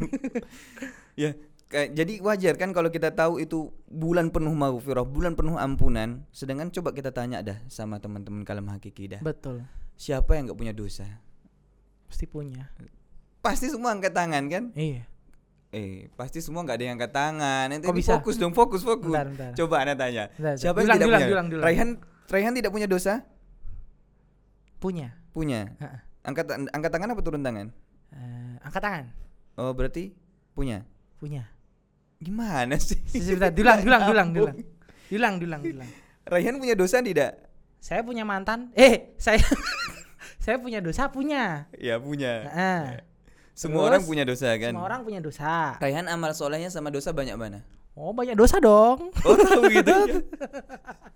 ya, 1.22 1.36
kayak 1.70 1.89
jadi 1.96 2.13
wajar 2.24 2.53
kan 2.60 2.72
kalau 2.72 2.89
kita 2.89 3.12
tahu 3.13 3.39
itu 3.39 3.70
bulan 3.88 4.32
penuh 4.34 4.51
maghfirah, 4.55 5.05
bulan 5.05 5.36
penuh 5.38 5.55
ampunan, 5.55 6.24
sedangkan 6.34 6.72
coba 6.72 6.91
kita 6.96 7.12
tanya 7.13 7.39
dah 7.43 7.58
sama 7.70 8.00
teman-teman 8.00 8.41
kalam 8.48 8.65
hakiki 8.72 9.12
dah. 9.17 9.22
Betul. 9.22 9.63
Siapa 9.96 10.36
yang 10.36 10.50
nggak 10.50 10.60
punya 10.60 10.74
dosa? 10.74 11.05
Pasti 12.10 12.25
punya. 12.25 12.72
Pasti 13.43 13.67
semua 13.70 13.91
angkat 13.93 14.15
tangan 14.15 14.43
kan? 14.50 14.63
Iya. 14.74 15.03
Eh, 15.74 16.05
pasti 16.13 16.38
semua 16.38 16.62
nggak 16.62 16.77
ada 16.79 16.86
yang 16.86 16.96
angkat 17.01 17.12
tangan. 17.13 17.65
Ini 17.74 17.89
bisa? 17.91 18.17
fokus 18.17 18.38
dong, 18.38 18.53
fokus, 18.53 18.86
fokus. 18.86 19.10
Bentar, 19.10 19.27
bentar. 19.29 19.51
Coba 19.58 19.75
anda 19.84 19.93
tanya. 19.98 20.29
Bentar, 20.38 20.55
Siapa 20.58 20.77
bentar. 20.79 20.86
yang 20.86 20.88
tidak 20.96 21.01
Diulang, 21.03 21.20
punya? 21.20 21.27
diulang, 21.27 21.48
diulang. 21.50 21.65
Raihan, 21.65 21.89
Raihan 22.29 22.53
tidak 22.53 22.72
punya 22.72 22.88
dosa? 22.88 23.13
Punya. 24.84 25.16
Punya. 25.32 25.72
Angkat 26.28 26.52
angkat 26.75 26.92
tangan 26.92 27.16
apa 27.16 27.22
turun 27.24 27.40
tangan? 27.40 27.72
Eh, 28.12 28.54
angkat 28.60 28.84
tangan. 28.84 29.06
Oh, 29.56 29.72
berarti 29.72 30.12
punya. 30.52 30.84
Punya. 31.24 31.48
Gimana 32.20 32.75
sih? 32.75 33.00
Sebentar, 33.08 33.48
diulang, 33.56 33.80
Nyambung. 33.80 34.12
diulang. 34.12 34.56
Diulang, 35.08 35.34
diulang, 35.42 35.62
diulang. 35.63 35.90
Raihan 36.28 36.60
punya 36.60 36.75
dosa 36.75 37.00
tidak? 37.00 37.48
Saya 37.80 38.04
punya 38.04 38.28
mantan. 38.28 38.75
Eh, 38.75 39.16
saya 39.16 39.40
saya 40.44 40.60
punya 40.60 40.84
dosa 40.84 41.08
punya. 41.08 41.72
Ya 41.80 41.96
punya. 41.96 42.52
Heeh. 42.52 42.84
Semua 43.56 43.88
Terus, 43.88 43.92
orang 43.96 44.04
punya 44.04 44.24
dosa 44.28 44.52
kan? 44.60 44.72
Semua 44.75 44.88
orang 44.88 45.02
punya 45.08 45.20
dosa. 45.24 45.80
Raihan 45.80 46.12
amal 46.12 46.36
solehnya 46.36 46.68
sama 46.68 46.92
dosa 46.92 47.16
banyak 47.16 47.40
mana? 47.40 47.63
Oh, 47.96 48.12
banyak 48.12 48.36
dosa 48.36 48.60
dong. 48.60 49.16
Oh 49.24 49.36
tahu 49.38 49.63
gitu 49.72 49.94
ya. 50.12 50.20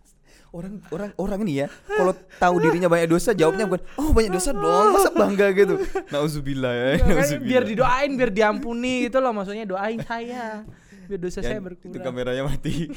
Orang 0.57 0.81
orang 0.89 1.11
orang 1.21 1.39
ini 1.45 1.61
ya, 1.61 1.67
kalau 1.85 2.17
tahu 2.41 2.57
dirinya 2.57 2.89
banyak 2.89 3.05
dosa 3.07 3.29
jawabnya 3.31 3.69
bukan, 3.69 3.85
oh 3.93 4.09
banyak 4.09 4.33
dosa 4.33 4.49
dong, 4.49 4.89
masa 4.89 5.13
bangga 5.13 5.53
gitu. 5.53 5.77
Nauzubillah 6.09 6.73
ya. 6.73 6.85
Nauzubillah. 6.97 7.45
biar 7.45 7.63
didoain, 7.63 8.11
biar 8.17 8.31
diampuni 8.33 9.05
gitu 9.05 9.21
loh 9.21 9.29
maksudnya 9.31 9.69
doain 9.69 10.01
saya. 10.01 10.65
Biar 11.05 11.19
dosa 11.21 11.45
Ya, 11.45 11.53
saya 11.53 11.59
itu 11.61 11.65
berkurang. 11.69 12.01
kameranya 12.01 12.43
mati. 12.43 12.89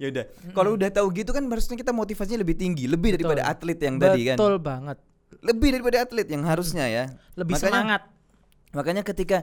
ya 0.00 0.08
udah, 0.08 0.24
kalau 0.56 0.70
udah 0.72 0.88
tahu 0.88 1.12
gitu 1.12 1.36
kan 1.36 1.44
harusnya 1.44 1.76
kita 1.76 1.92
motivasinya 1.92 2.40
lebih 2.40 2.56
tinggi, 2.56 2.88
lebih 2.88 3.12
Betul. 3.12 3.36
daripada 3.36 3.42
atlet 3.44 3.76
yang 3.76 3.96
tadi 4.00 4.20
kan. 4.24 4.36
Betul 4.40 4.56
banget. 4.56 4.96
Lebih 5.40 5.68
daripada 5.76 5.96
atlet 6.00 6.26
yang 6.26 6.42
harusnya 6.48 6.88
ya. 6.88 7.04
Lebih 7.36 7.60
Makanya- 7.60 7.68
semangat. 7.76 8.02
Makanya 8.72 9.02
ketika 9.04 9.38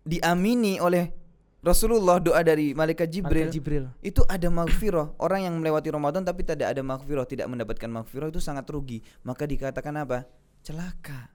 diamini 0.00 0.80
oleh 0.80 1.12
Rasulullah 1.60 2.16
doa 2.16 2.40
dari 2.40 2.72
malaikat 2.72 3.04
Jibril, 3.06 3.52
Malaikat 3.52 3.52
Jibril. 3.52 3.84
itu 4.00 4.24
ada 4.24 4.48
maghfirah. 4.48 5.12
Orang 5.20 5.44
yang 5.44 5.54
melewati 5.60 5.92
Ramadan 5.92 6.24
tapi 6.24 6.40
tidak 6.40 6.72
ada 6.72 6.80
maghfirah, 6.80 7.28
tidak 7.28 7.52
mendapatkan 7.52 7.84
maghfirah 7.86 8.32
itu 8.32 8.40
sangat 8.40 8.64
rugi. 8.72 9.04
Maka 9.20 9.44
dikatakan 9.44 9.92
apa? 10.00 10.24
Celaka. 10.64 11.28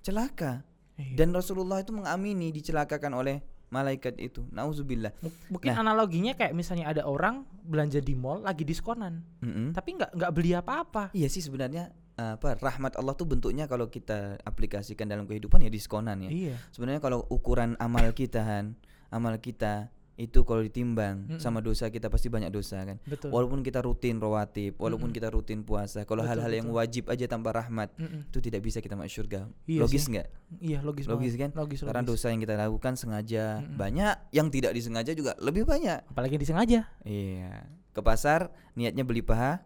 Celaka. 0.00 0.62
Iya. 0.96 1.18
Dan 1.18 1.34
Rasulullah 1.34 1.82
itu 1.82 1.90
mengamini 1.90 2.54
dicelakakan 2.54 3.12
oleh 3.12 3.42
malaikat 3.68 4.14
itu. 4.22 4.46
Nauzubillah. 4.48 5.10
Mungkin 5.50 5.74
Nah. 5.74 5.82
analoginya 5.82 6.32
kayak 6.32 6.54
misalnya 6.54 6.86
ada 6.88 7.02
orang 7.04 7.42
belanja 7.66 7.98
di 7.98 8.14
mall 8.14 8.46
lagi 8.46 8.62
diskonan, 8.62 9.26
Mm-mm. 9.42 9.74
tapi 9.74 9.98
nggak 9.98 10.14
nggak 10.14 10.32
beli 10.32 10.54
apa-apa. 10.54 11.10
Iya 11.12 11.26
sih 11.26 11.42
sebenarnya 11.42 11.90
apa 12.16 12.56
rahmat 12.56 12.96
Allah 12.96 13.12
tuh 13.12 13.28
bentuknya 13.28 13.68
kalau 13.68 13.92
kita 13.92 14.40
aplikasikan 14.40 15.04
dalam 15.04 15.28
kehidupan 15.28 15.60
ya 15.60 15.68
diskonan 15.68 16.24
ya. 16.24 16.30
Iya. 16.32 16.54
Sebenarnya 16.72 17.02
kalau 17.02 17.26
ukuran 17.28 17.74
amal 17.76 18.08
kita 18.14 18.40
Han, 18.40 18.78
amal 19.16 19.34
kita 19.36 19.88
itu 20.16 20.48
kalau 20.48 20.64
ditimbang 20.64 21.28
Mm-mm. 21.28 21.36
sama 21.36 21.60
dosa 21.60 21.92
kita 21.92 22.08
pasti 22.08 22.32
banyak 22.32 22.48
dosa 22.48 22.80
kan. 22.82 22.96
Betul. 23.04 23.28
Walaupun 23.28 23.60
kita 23.60 23.84
rutin 23.84 24.16
rawatib, 24.16 24.72
walaupun 24.76 25.12
Mm-mm. 25.12 25.16
kita 25.20 25.28
rutin 25.28 25.60
puasa, 25.60 26.08
kalau 26.08 26.24
hal-hal 26.24 26.48
yang 26.48 26.72
wajib 26.72 27.12
aja 27.12 27.28
tanpa 27.28 27.52
rahmat 27.52 27.92
Mm-mm. 28.00 28.24
itu 28.32 28.40
tidak 28.40 28.64
bisa 28.64 28.80
kita 28.80 28.96
masuk 28.96 29.28
surga. 29.28 29.44
Iya 29.68 29.80
logis 29.84 30.08
nggak? 30.08 30.26
Iya 30.56 30.78
logis, 30.80 31.04
Logis 31.04 31.36
banget. 31.36 31.52
kan? 31.52 31.60
Logis, 31.60 31.78
Karena 31.84 32.00
logis. 32.00 32.16
dosa 32.16 32.26
yang 32.32 32.40
kita 32.40 32.54
lakukan 32.56 32.92
sengaja 32.96 33.44
Mm-mm. 33.60 33.76
banyak, 33.76 34.14
yang 34.32 34.48
tidak 34.48 34.72
disengaja 34.72 35.12
juga 35.12 35.36
lebih 35.36 35.68
banyak. 35.68 36.00
Apalagi 36.08 36.40
disengaja. 36.40 36.88
Iya. 37.04 37.68
Ke 37.92 38.00
pasar 38.00 38.48
niatnya 38.72 39.04
beli 39.04 39.20
paha, 39.20 39.60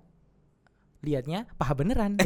Lihatnya 1.00 1.48
paha 1.56 1.72
beneran. 1.72 2.20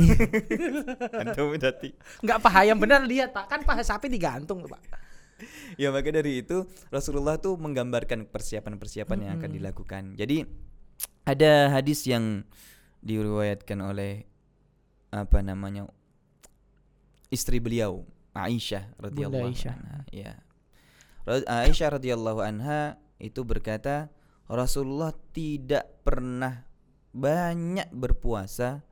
antum 1.23 1.55
berarti. 1.55 1.95
Nggak 2.27 2.39
paha 2.43 2.61
yang 2.67 2.79
bener 2.81 3.07
lihat 3.07 3.31
pak. 3.31 3.47
Kan 3.47 3.63
paha 3.63 3.87
sapi 3.87 4.11
digantung 4.11 4.67
tuh 4.67 4.71
pak. 4.75 4.83
ya 5.83 5.91
maka 5.91 6.11
dari 6.11 6.43
itu 6.43 6.67
Rasulullah 6.89 7.39
tuh 7.39 7.59
menggambarkan 7.59 8.31
persiapan-persiapan 8.31 9.19
yang 9.25 9.33
akan 9.41 9.51
dilakukan. 9.51 10.03
Jadi 10.15 10.47
ada 11.25 11.73
hadis 11.73 12.05
yang 12.05 12.45
diriwayatkan 13.05 13.79
oleh 13.85 14.25
apa 15.15 15.39
namanya 15.45 15.87
istri 17.31 17.61
beliau 17.63 18.03
Aisyah 18.35 18.99
radhiyallahu 18.99 19.55
anha. 19.71 20.03
Ya. 20.11 20.43
Aisyah 21.47 22.01
radhiyallahu 22.01 22.43
anha 22.43 22.99
itu 23.23 23.47
berkata 23.47 24.11
Rasulullah 24.51 25.15
tidak 25.33 26.03
pernah 26.03 26.67
banyak 27.15 27.89
berpuasa 27.95 28.83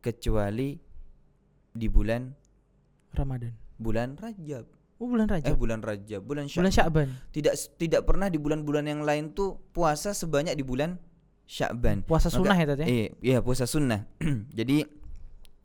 kecuali 0.00 0.80
di 1.68 1.86
bulan 1.86 2.32
Ramadan. 3.12 3.52
bulan 3.76 4.16
Rajab. 4.16 4.77
Oh 4.98 5.06
bulan 5.06 5.30
Eh 5.30 5.38
Rajab. 5.38 5.54
bulan 5.54 5.78
Rajab, 5.78 6.20
bulan 6.26 6.44
bulan 6.50 6.70
Sya'ban 6.74 7.06
Sya'ban. 7.06 7.08
tidak 7.30 7.54
tidak 7.78 8.02
pernah 8.02 8.26
di 8.26 8.34
bulan-bulan 8.34 8.82
yang 8.82 9.06
lain 9.06 9.30
tuh 9.30 9.54
puasa 9.70 10.10
sebanyak 10.10 10.58
di 10.58 10.66
bulan 10.66 10.98
Sya'ban. 11.46 12.02
Puasa 12.02 12.28
Maka- 12.28 12.36
sunnah 12.36 12.56
ya 12.58 12.66
tadi. 12.66 12.82
Iya, 12.84 13.06
iya 13.22 13.38
puasa 13.38 13.64
sunnah. 13.64 14.04
Jadi 14.58 14.82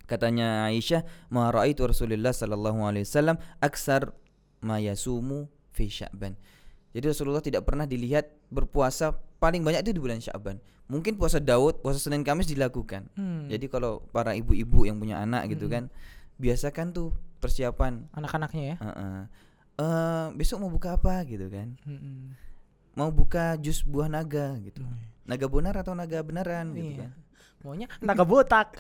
katanya 0.06 0.70
Aisyah, 0.70 1.02
"Ma 1.34 1.50
raaitu 1.50 1.84
Rasulullah 1.84 2.32
sallallahu 2.32 2.86
alaihi 2.86 3.04
wasallam 3.04 3.36
aksar 3.58 4.13
ma 4.62 4.78
yasumu 4.78 5.50
fi 5.74 5.90
Sya'ban." 5.90 6.38
Jadi 6.94 7.06
Rasulullah 7.10 7.42
tidak 7.42 7.66
pernah 7.66 7.90
dilihat 7.90 8.30
berpuasa 8.54 9.18
paling 9.42 9.66
banyak 9.66 9.82
itu 9.82 9.98
di 9.98 10.02
bulan 10.04 10.22
Sya'ban. 10.22 10.62
Mungkin 10.86 11.18
puasa 11.18 11.42
Daud, 11.42 11.82
puasa 11.82 11.98
Senin 11.98 12.22
Kamis 12.22 12.46
dilakukan. 12.46 13.10
Hmm. 13.18 13.50
Jadi 13.50 13.66
kalau 13.66 14.06
para 14.13 14.38
ibu-ibu 14.38 14.86
yang 14.86 15.02
punya 15.02 15.18
anak 15.18 15.50
gitu 15.50 15.66
Mm-mm. 15.66 15.90
kan, 15.90 15.96
biasakan 16.38 16.94
tuh 16.94 17.10
persiapan. 17.43 17.93
anak-anaknya 18.12 18.63
ya. 18.63 18.75
Heeh. 18.79 19.19
Eh, 19.75 20.27
besok 20.33 20.57
mau 20.59 20.69
buka 20.69 20.95
apa 20.95 21.21
gitu 21.23 21.50
kan? 21.50 21.75
Mm-mm. 21.83 22.31
Mau 22.93 23.09
buka 23.09 23.57
jus 23.57 23.81
buah 23.81 24.07
naga 24.07 24.55
gitu. 24.62 24.79
Oh, 24.79 24.95
Naga 25.23 25.47
benar 25.47 25.73
atau 25.75 25.91
naga 25.91 26.19
beneran 26.19 26.71
gitu 26.71 26.93
Iya. 26.93 27.00
kan? 27.03 27.12
Maunya 27.59 27.88
naga 28.03 28.23
botak. 28.23 28.75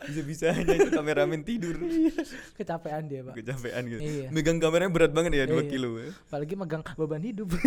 Bisa-bisanya 0.00 0.64
itu 0.64 0.88
kameramen 0.90 1.44
tidur. 1.44 1.76
Kecapean 2.56 3.04
dia, 3.04 3.20
Pak. 3.20 3.36
Kecapean 3.36 3.82
gitu. 3.86 4.00
Iya. 4.00 4.28
Megang 4.32 4.56
kameranya 4.56 4.88
berat 4.88 5.12
banget 5.12 5.36
ya 5.36 5.44
2 5.44 5.60
Iya. 5.60 5.68
kilo. 5.68 6.00
ya. 6.00 6.08
Apalagi 6.24 6.54
megang 6.56 6.82
beban 6.96 7.20
hidup. 7.20 7.48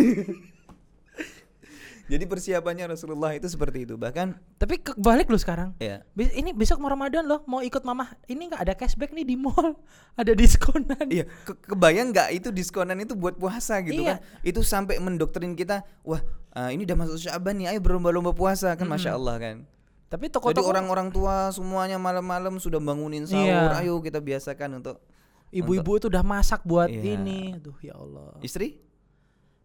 Jadi 2.04 2.24
persiapannya 2.24 2.84
Rasulullah 2.86 3.32
itu 3.32 3.46
seperti 3.46 3.82
itu. 3.82 3.94
Bahkan 3.94 4.36
Tapi 4.54 4.76
kebalik 4.78 5.24
lu 5.26 5.36
sekarang. 5.36 5.72
ya 5.78 6.04
Be- 6.10 6.30
Ini 6.30 6.52
besok 6.52 6.76
mau 6.76 6.88
Ramadan 6.88 7.24
loh, 7.24 7.40
mau 7.44 7.58
ikut 7.58 7.80
mamah. 7.80 8.12
Ini 8.24 8.42
nggak 8.46 8.60
ada 8.60 8.74
cashback 8.74 9.10
nih 9.10 9.24
di 9.24 9.36
mall, 9.36 9.80
ada 10.20 10.32
diskonan. 10.32 11.06
Iya, 11.06 11.24
ke- 11.42 11.56
kebayang 11.66 12.12
nggak 12.12 12.28
itu 12.34 12.48
diskonan 12.50 12.98
itu 12.98 13.12
buat 13.12 13.34
puasa 13.34 13.80
gitu 13.80 13.98
Iya. 13.98 14.20
kan? 14.20 14.40
Itu 14.40 14.60
sampai 14.60 14.96
mendoktrin 14.98 15.52
kita, 15.52 15.80
wah 16.02 16.20
eh, 16.52 16.70
ini 16.70 16.84
udah 16.84 16.96
masuk 16.98 17.16
Syaban 17.18 17.56
nih, 17.56 17.66
ayo 17.68 17.80
berlomba-lomba 17.80 18.30
puasa 18.30 18.70
kan, 18.72 18.84
masya 18.84 19.14
Allah 19.14 19.36
kan. 19.36 19.56
Tapi 20.06 20.28
Jadi 20.28 20.34
toko-toko 20.36 20.68
orang-orang 20.68 21.10
tua 21.10 21.50
semuanya 21.50 21.96
malam-malam 21.96 22.56
sudah 22.56 22.78
bangunin 22.78 23.24
sahur, 23.24 23.48
Iya. 23.72 23.80
ayo 23.80 23.98
kita 23.98 24.20
biasakan 24.20 24.78
untuk 24.78 25.02
ibu-ibu 25.50 25.96
itu 25.96 26.06
udah 26.06 26.22
masak 26.22 26.62
buat 26.62 26.86
Iya. 26.86 27.16
ini. 27.16 27.54
Aduh 27.54 27.74
ya 27.80 27.94
Allah. 27.94 28.36
istri. 28.38 28.78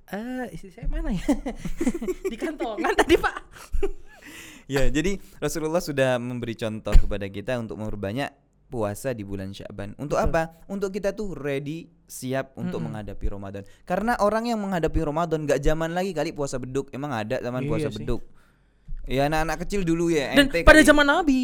Eh, 0.09 0.45
istri 0.51 0.69
saya 0.69 0.87
mana 0.87 1.09
ya? 1.09 1.21
di 2.31 2.35
kantongan 2.35 2.93
tadi, 3.01 3.15
Pak. 3.15 3.35
Ya, 4.69 4.85
jadi 4.85 5.17
Rasulullah 5.39 5.81
sudah 5.81 6.21
memberi 6.21 6.53
contoh 6.53 6.93
kepada 6.93 7.25
kita 7.25 7.57
untuk 7.57 7.81
memperbanyak 7.81 8.29
puasa 8.69 9.17
di 9.17 9.25
bulan 9.25 9.49
Syaban. 9.49 9.97
Untuk 9.97 10.13
Betul. 10.13 10.29
apa? 10.29 10.61
Untuk 10.69 10.93
kita 10.93 11.09
tuh 11.09 11.33
ready, 11.33 11.89
siap 12.05 12.53
untuk 12.53 12.77
Mm-mm. 12.77 12.93
menghadapi 12.93 13.25
Ramadan. 13.25 13.65
Karena 13.81 14.13
orang 14.21 14.45
yang 14.45 14.61
menghadapi 14.61 15.01
Ramadan 15.01 15.49
gak 15.49 15.57
zaman 15.57 15.89
lagi 15.89 16.13
kali 16.13 16.29
puasa 16.29 16.61
beduk. 16.61 16.93
Emang 16.93 17.09
ada 17.09 17.41
zaman 17.41 17.65
Iya 17.65 17.67
puasa 17.67 17.89
sih. 17.89 17.97
beduk. 17.97 18.21
Ya 19.09 19.25
anak-anak 19.25 19.57
kecil 19.65 19.81
dulu 19.81 20.13
ya. 20.13 20.37
Dan 20.37 20.53
ente 20.53 20.61
pada 20.61 20.77
kali. 20.77 20.85
zaman 20.85 21.05
Nabi, 21.09 21.41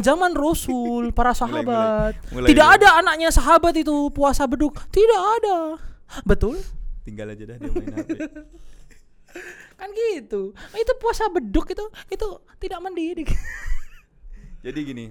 zaman 0.00 0.32
Rasul, 0.32 1.12
para 1.12 1.36
sahabat, 1.36 2.16
mulai 2.32 2.48
tidak 2.48 2.64
dulu. 2.64 2.76
ada 2.80 2.88
anaknya 2.96 3.28
sahabat 3.28 3.76
itu 3.76 4.08
puasa 4.08 4.48
beduk, 4.48 4.80
tidak 4.88 5.20
ada. 5.36 5.76
Betul? 6.24 6.56
Tinggal 7.04 7.28
aja 7.28 7.44
dah 7.44 7.56
dia 7.56 7.70
main 7.70 7.94
HP. 7.94 8.08
Kan 9.74 9.90
gitu. 9.92 10.54
Itu 10.72 10.92
puasa 10.96 11.28
beduk 11.28 11.68
itu 11.68 11.84
itu 12.08 12.28
tidak 12.58 12.80
mendidik. 12.80 13.28
Jadi 14.66 14.80
gini. 14.82 15.06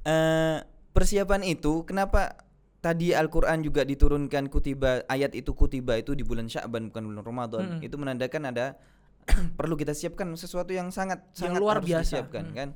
eh 0.00 0.58
persiapan 0.90 1.44
itu 1.44 1.84
kenapa 1.84 2.32
tadi 2.80 3.12
Al-Qur'an 3.12 3.60
juga 3.60 3.84
diturunkan 3.84 4.48
kutiba 4.48 5.04
ayat 5.06 5.36
itu 5.36 5.52
kutiba 5.52 5.94
itu 5.94 6.16
di 6.16 6.24
bulan 6.24 6.48
Sya'ban 6.48 6.88
bukan 6.88 7.04
bulan 7.04 7.20
Ramadan. 7.22 7.62
Mm-mm. 7.76 7.84
Itu 7.84 8.00
menandakan 8.00 8.48
ada 8.48 8.80
perlu 9.60 9.76
kita 9.76 9.92
siapkan 9.92 10.32
sesuatu 10.32 10.72
yang 10.72 10.88
sangat 10.88 11.20
Yang 11.36 11.52
sangat 11.52 11.60
luar 11.60 11.76
harus 11.78 11.88
biasa. 11.92 12.02
disiapkan 12.16 12.44
Mm. 12.48 12.56
kan. 12.56 12.70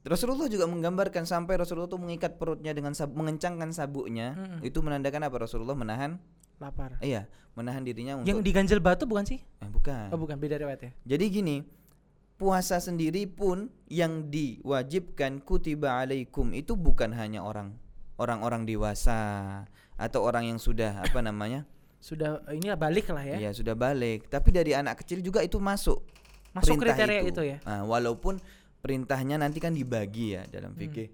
Rasulullah 0.00 0.48
juga 0.48 0.64
menggambarkan 0.64 1.28
sampai 1.28 1.60
Rasulullah 1.60 1.84
tuh 1.84 2.00
mengikat 2.00 2.40
perutnya 2.40 2.72
dengan 2.72 2.96
sab- 2.96 3.12
mengencangkan 3.12 3.68
sabuknya. 3.68 4.32
Mm-mm. 4.32 4.64
Itu 4.64 4.80
menandakan 4.80 5.28
apa? 5.28 5.44
Rasulullah 5.44 5.76
menahan 5.76 6.16
Lapar. 6.60 7.00
iya, 7.00 7.24
menahan 7.56 7.80
dirinya 7.80 8.20
untuk 8.20 8.28
Yang 8.28 8.40
diganjel 8.44 8.78
batu 8.78 9.08
bukan 9.08 9.24
sih? 9.24 9.40
eh, 9.40 9.66
bukan. 9.66 10.12
Oh 10.12 10.20
bukan, 10.20 10.36
beda 10.36 10.60
riwayat 10.60 10.80
ya. 10.80 10.90
Jadi 11.08 11.24
gini, 11.32 11.56
puasa 12.36 12.76
sendiri 12.76 13.24
pun 13.24 13.68
yang 13.88 14.28
diwajibkan 14.28 15.40
kutiba 15.40 16.00
alaikum 16.00 16.52
itu 16.52 16.76
bukan 16.76 17.12
hanya 17.12 17.40
orang 17.40 17.76
orang-orang 18.16 18.68
dewasa 18.68 19.16
atau 19.96 20.20
orang 20.20 20.52
yang 20.52 20.60
sudah 20.60 21.00
apa 21.00 21.20
namanya? 21.24 21.64
Sudah 22.00 22.40
ini 22.52 22.68
balik 22.72 23.12
lah 23.12 23.24
ya. 23.24 23.36
ya 23.36 23.50
sudah 23.52 23.72
balik. 23.72 24.28
Tapi 24.28 24.48
dari 24.52 24.72
anak 24.72 25.04
kecil 25.04 25.20
juga 25.20 25.40
itu 25.40 25.60
masuk. 25.60 26.00
Masuk 26.50 26.76
kriteria 26.76 27.22
itu, 27.22 27.42
ya. 27.44 27.58
Nah, 27.62 27.84
walaupun 27.84 28.40
perintahnya 28.80 29.36
nanti 29.36 29.60
kan 29.60 29.70
dibagi 29.70 30.34
ya 30.34 30.42
Hmm. 30.44 30.52
dalam 30.52 30.72
fikih 30.72 31.08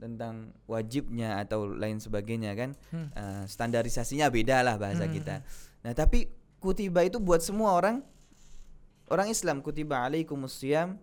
tentang 0.00 0.56
wajibnya 0.64 1.36
atau 1.38 1.68
lain 1.68 2.00
sebagainya 2.00 2.56
kan. 2.56 2.72
Hmm. 2.88 3.12
Eh, 3.12 3.44
standarisasinya 3.46 4.32
beda 4.32 4.64
lah 4.64 4.80
bahasa 4.80 5.04
Hmm. 5.04 5.12
kita. 5.12 5.44
Nah, 5.84 5.92
tapi 5.92 6.32
kutiba 6.58 7.04
itu 7.04 7.20
buat 7.20 7.44
semua 7.44 7.76
orang 7.76 8.00
orang 9.12 9.28
Islam 9.28 9.60
kutiba 9.60 10.00
alaikumus 10.04 10.56
siyam 10.56 10.96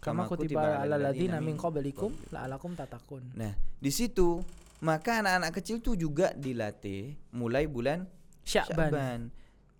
Kama 0.00 0.24
kutiba 0.24 0.80
ala 0.80 0.96
ladina 0.96 1.44
min 1.44 1.60
qablikum 1.60 2.12
la'alakum 2.32 2.72
tatakun. 2.72 3.20
Nah, 3.36 3.52
di 3.76 3.92
situ 3.92 4.40
maka 4.80 5.20
anak-anak 5.20 5.60
kecil 5.60 5.84
tuh 5.84 5.92
juga 5.92 6.32
dilatih 6.32 7.12
mulai 7.36 7.68
bulan 7.68 8.08
Syakban. 8.40 8.88
Sya'ban. 8.88 9.20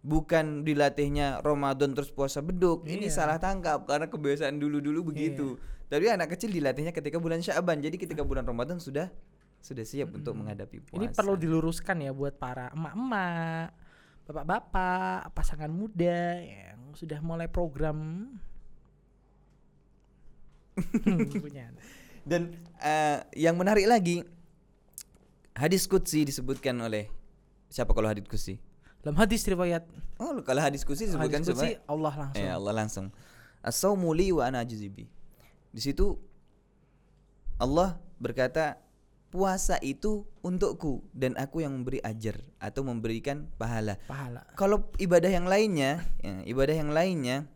Bukan 0.00 0.64
dilatihnya 0.64 1.44
Ramadan 1.44 1.92
terus 1.92 2.08
puasa 2.08 2.40
beduk. 2.40 2.88
Ini 2.88 3.06
Iya. 3.06 3.12
salah 3.12 3.36
tangkap 3.36 3.84
karena 3.84 4.08
kebiasaan 4.08 4.56
dulu-dulu 4.56 5.12
begitu. 5.12 5.60
Tapi 5.86 6.08
anak 6.08 6.32
kecil 6.32 6.48
dilatihnya 6.48 6.94
ketika 6.94 7.20
bulan 7.20 7.44
Sya'ban. 7.44 7.84
Jadi 7.84 8.00
ketika 8.00 8.24
bulan 8.24 8.46
Ramadan 8.46 8.80
sudah 8.80 9.12
sudah 9.60 9.84
siap 9.84 10.16
untuk 10.16 10.32
menghadapi 10.32 10.80
puasa. 10.80 10.96
Ini 10.96 11.12
perlu 11.12 11.36
diluruskan 11.36 12.00
ya 12.00 12.16
buat 12.16 12.40
para 12.40 12.72
emak-emak, 12.72 13.68
bapak-bapak, 14.24 15.36
pasangan 15.36 15.68
muda 15.68 16.40
yang 16.40 16.96
sudah 16.96 17.20
mulai 17.20 17.44
program 17.44 18.24
Hmm, 20.80 21.28
punya. 21.44 21.68
Dan 22.24 22.56
eh, 22.80 23.20
yang 23.36 23.56
menarik 23.56 23.84
lagi 23.84 24.24
hadis 25.52 25.84
qudsi 25.84 26.24
disebutkan 26.24 26.72
oleh 26.80 27.12
siapa 27.68 27.92
kalau 27.92 28.08
hadis 28.08 28.24
qudsi? 28.24 28.56
Dalam 29.00 29.16
hadis 29.16 29.44
riwayat 29.44 29.84
Oh, 30.20 30.36
kalau 30.44 30.60
hadis 30.60 30.84
qudsi 30.84 31.08
disebutkan 31.08 31.40
hadis 31.40 31.48
qudsi 31.56 31.70
coba. 31.80 31.88
Allah 31.88 32.12
langsung. 32.20 32.44
Ya 32.44 32.52
Allah 32.54 32.74
langsung. 32.76 33.06
As-saumu 33.64 34.12
li 34.12 34.28
wa 34.30 34.44
ana 34.44 34.60
ajzibi. 34.60 35.08
Di 35.72 35.80
situ 35.80 36.20
Allah 37.56 37.96
berkata 38.20 38.76
puasa 39.32 39.80
itu 39.80 40.28
untukku 40.42 41.00
dan 41.16 41.32
aku 41.40 41.64
yang 41.64 41.72
memberi 41.72 42.04
ajar 42.04 42.36
atau 42.60 42.84
memberikan 42.84 43.48
pahala. 43.56 43.96
Pahala. 44.04 44.44
Kalau 44.60 44.92
ibadah 45.00 45.30
yang 45.30 45.48
lainnya, 45.48 46.04
ya, 46.20 46.44
ibadah 46.44 46.76
yang 46.76 46.92
lainnya 46.92 47.48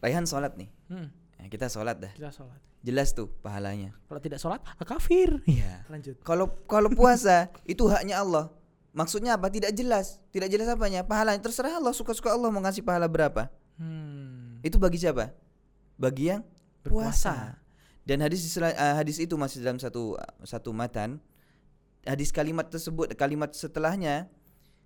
Raihan 0.00 0.24
sholat 0.24 0.56
nih. 0.56 0.68
Hmm, 0.88 1.08
Ya, 1.40 1.48
kita 1.48 1.68
sholat 1.72 1.96
dah. 2.00 2.12
kita 2.12 2.32
sholat. 2.32 2.60
Jelas 2.80 3.12
tuh 3.12 3.28
pahalanya. 3.44 3.92
Kalau 4.08 4.20
tidak 4.20 4.40
sholat, 4.40 4.60
kafir. 4.84 5.40
Iya. 5.44 5.84
Lanjut. 5.92 6.16
Kalau 6.24 6.48
kalau 6.64 6.88
puasa 6.92 7.48
itu 7.68 7.84
haknya 7.88 8.20
Allah. 8.20 8.48
Maksudnya 8.90 9.38
apa? 9.38 9.46
Tidak 9.50 9.70
jelas. 9.70 10.18
Tidak 10.34 10.50
jelas 10.50 10.66
apanya. 10.66 11.06
Pahalanya 11.06 11.38
terserah 11.38 11.78
Allah 11.78 11.94
suka-suka 11.94 12.34
Allah 12.34 12.50
mau 12.50 12.58
ngasih 12.62 12.82
pahala 12.82 13.06
berapa. 13.06 13.46
Hmm. 13.78 14.58
Itu 14.66 14.82
bagi 14.82 14.98
siapa? 14.98 15.30
Bagi 15.94 16.34
yang 16.34 16.42
Berpuasa. 16.82 17.56
puasa. 17.56 17.60
Dan 18.02 18.24
hadis 18.24 18.42
eh, 18.58 18.74
hadis 18.74 19.22
itu 19.22 19.38
masih 19.38 19.62
dalam 19.62 19.78
satu 19.78 20.18
satu 20.42 20.74
matan. 20.74 21.22
Hadis 22.02 22.32
kalimat 22.32 22.66
tersebut 22.66 23.12
kalimat 23.14 23.52
setelahnya 23.52 24.26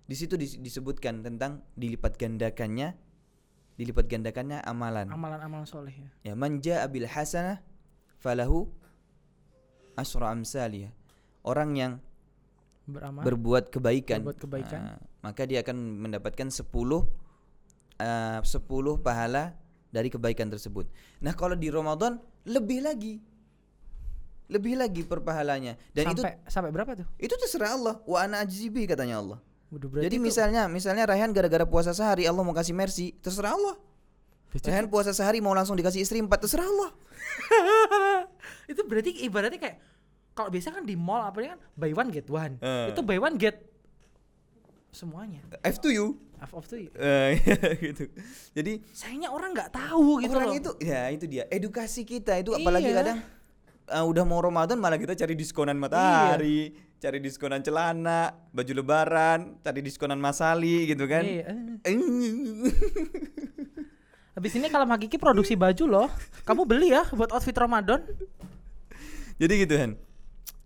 di 0.05 0.13
situ 0.13 0.37
dis- 0.37 0.59
disebutkan 0.59 1.23
tentang 1.25 1.63
dilipat 1.73 2.19
gandakannya 2.19 2.93
dilipat 3.75 4.05
gandakannya 4.07 4.61
amalan. 4.63 5.09
Amalan-amalan 5.09 5.65
soleh 5.65 5.95
ya. 5.95 6.09
Ya 6.31 6.33
manja 6.37 6.83
abil 6.85 7.07
hasanah 7.09 7.63
falahu 8.21 8.69
asra 9.95 10.29
amsalih. 10.31 10.91
Orang 11.41 11.75
yang 11.79 12.03
Beramal. 12.85 13.25
berbuat 13.25 13.73
kebaikan, 13.73 14.21
Berbuat 14.21 14.39
kebaikan. 14.39 14.79
ah, 14.93 14.97
maka 15.25 15.41
dia 15.49 15.65
akan 15.65 15.77
mendapatkan 16.05 16.47
10 16.53 16.61
eh, 17.97 18.39
10 18.45 19.01
pahala 19.01 19.57
dari 19.89 20.13
kebaikan 20.13 20.51
tersebut. 20.51 20.85
Nah, 21.23 21.33
kalau 21.33 21.57
di 21.57 21.73
Ramadan 21.73 22.21
lebih 22.45 22.85
lagi. 22.85 23.23
Lebih 24.45 24.77
lagi 24.77 25.01
perpahalanya. 25.01 25.73
Dan 25.89 26.13
sampai 26.13 26.37
sampai 26.45 26.69
berapa 26.69 26.93
tuh? 26.93 27.07
itu 27.17 27.33
itu 27.33 27.35
terserah 27.41 27.73
Allah. 27.73 27.97
Wa 28.05 28.29
ana 28.29 28.45
ajzibi 28.45 28.85
katanya 28.85 29.17
Allah. 29.17 29.39
Waduh, 29.73 29.89
Jadi 29.89 30.21
itu- 30.21 30.21
misalnya 30.21 30.69
misalnya 30.69 31.09
Rayhan 31.09 31.33
gara-gara 31.33 31.65
puasa 31.65 31.89
sehari 31.97 32.29
Allah 32.29 32.45
mau 32.45 32.53
kasih 32.53 32.77
mercy, 32.77 33.17
terserah 33.25 33.57
Allah. 33.57 33.75
Rayhan 34.53 34.87
puasa 34.87 35.11
sehari 35.11 35.41
mau 35.41 35.57
langsung 35.57 35.73
dikasih 35.73 36.05
istri 36.05 36.21
empat, 36.21 36.45
terserah 36.45 36.63
Allah. 36.63 36.91
itu 38.71 38.81
berarti 38.85 39.25
ibaratnya 39.25 39.57
kayak 39.57 39.77
kalau 40.35 40.51
biasa 40.51 40.67
kan 40.69 40.83
di 40.83 40.93
mall 40.93 41.23
apa 41.23 41.55
kan 41.55 41.59
buy 41.73 41.95
one 41.95 42.11
get 42.11 42.27
one. 42.27 42.59
Eh. 42.59 42.91
Itu 42.91 43.01
buy 43.01 43.17
one 43.17 43.39
get 43.39 43.55
semuanya. 44.91 45.39
F 45.63 45.79
to 45.79 45.89
you. 45.89 46.19
F 46.37 46.51
of 46.51 46.67
to 46.67 46.75
you. 46.75 46.91
Eh, 46.93 47.39
gitu. 47.87 48.11
Jadi 48.51 48.83
Sayangnya 48.91 49.31
orang 49.31 49.55
nggak 49.55 49.71
tahu 49.71 50.19
gitu 50.19 50.35
orang 50.35 50.51
loh. 50.51 50.59
itu 50.59 50.71
ya 50.83 51.07
itu 51.07 51.25
dia 51.25 51.47
edukasi 51.47 52.03
kita 52.03 52.35
itu 52.37 52.51
apalagi 52.51 52.91
Iya. 52.91 52.99
kadang 52.99 53.17
uh, 53.87 54.03
udah 54.03 54.23
mau 54.27 54.43
Ramadan 54.43 54.75
malah 54.75 54.99
kita 54.99 55.15
cari 55.15 55.31
diskonan 55.33 55.79
matahari, 55.79 56.75
cari 56.99 57.19
diskonan 57.23 57.63
celana, 57.63 58.35
baju 58.51 58.71
lebaran, 58.75 59.55
cari 59.63 59.79
diskonan 59.79 60.19
masali 60.19 60.91
gitu 60.91 61.07
kan. 61.07 61.23
Iya. 61.23 61.47
Habis 64.35 64.51
ini 64.59 64.67
kalau 64.67 64.83
Hakiki 64.83 65.15
produksi 65.15 65.55
baju 65.55 65.83
loh. 65.87 66.07
Kamu 66.43 66.67
beli 66.67 66.91
ya 66.91 67.07
buat 67.15 67.31
outfit 67.31 67.55
Ramadan. 67.55 68.03
Jadi 69.39 69.53
gitu 69.63 69.75
kan. 69.79 69.91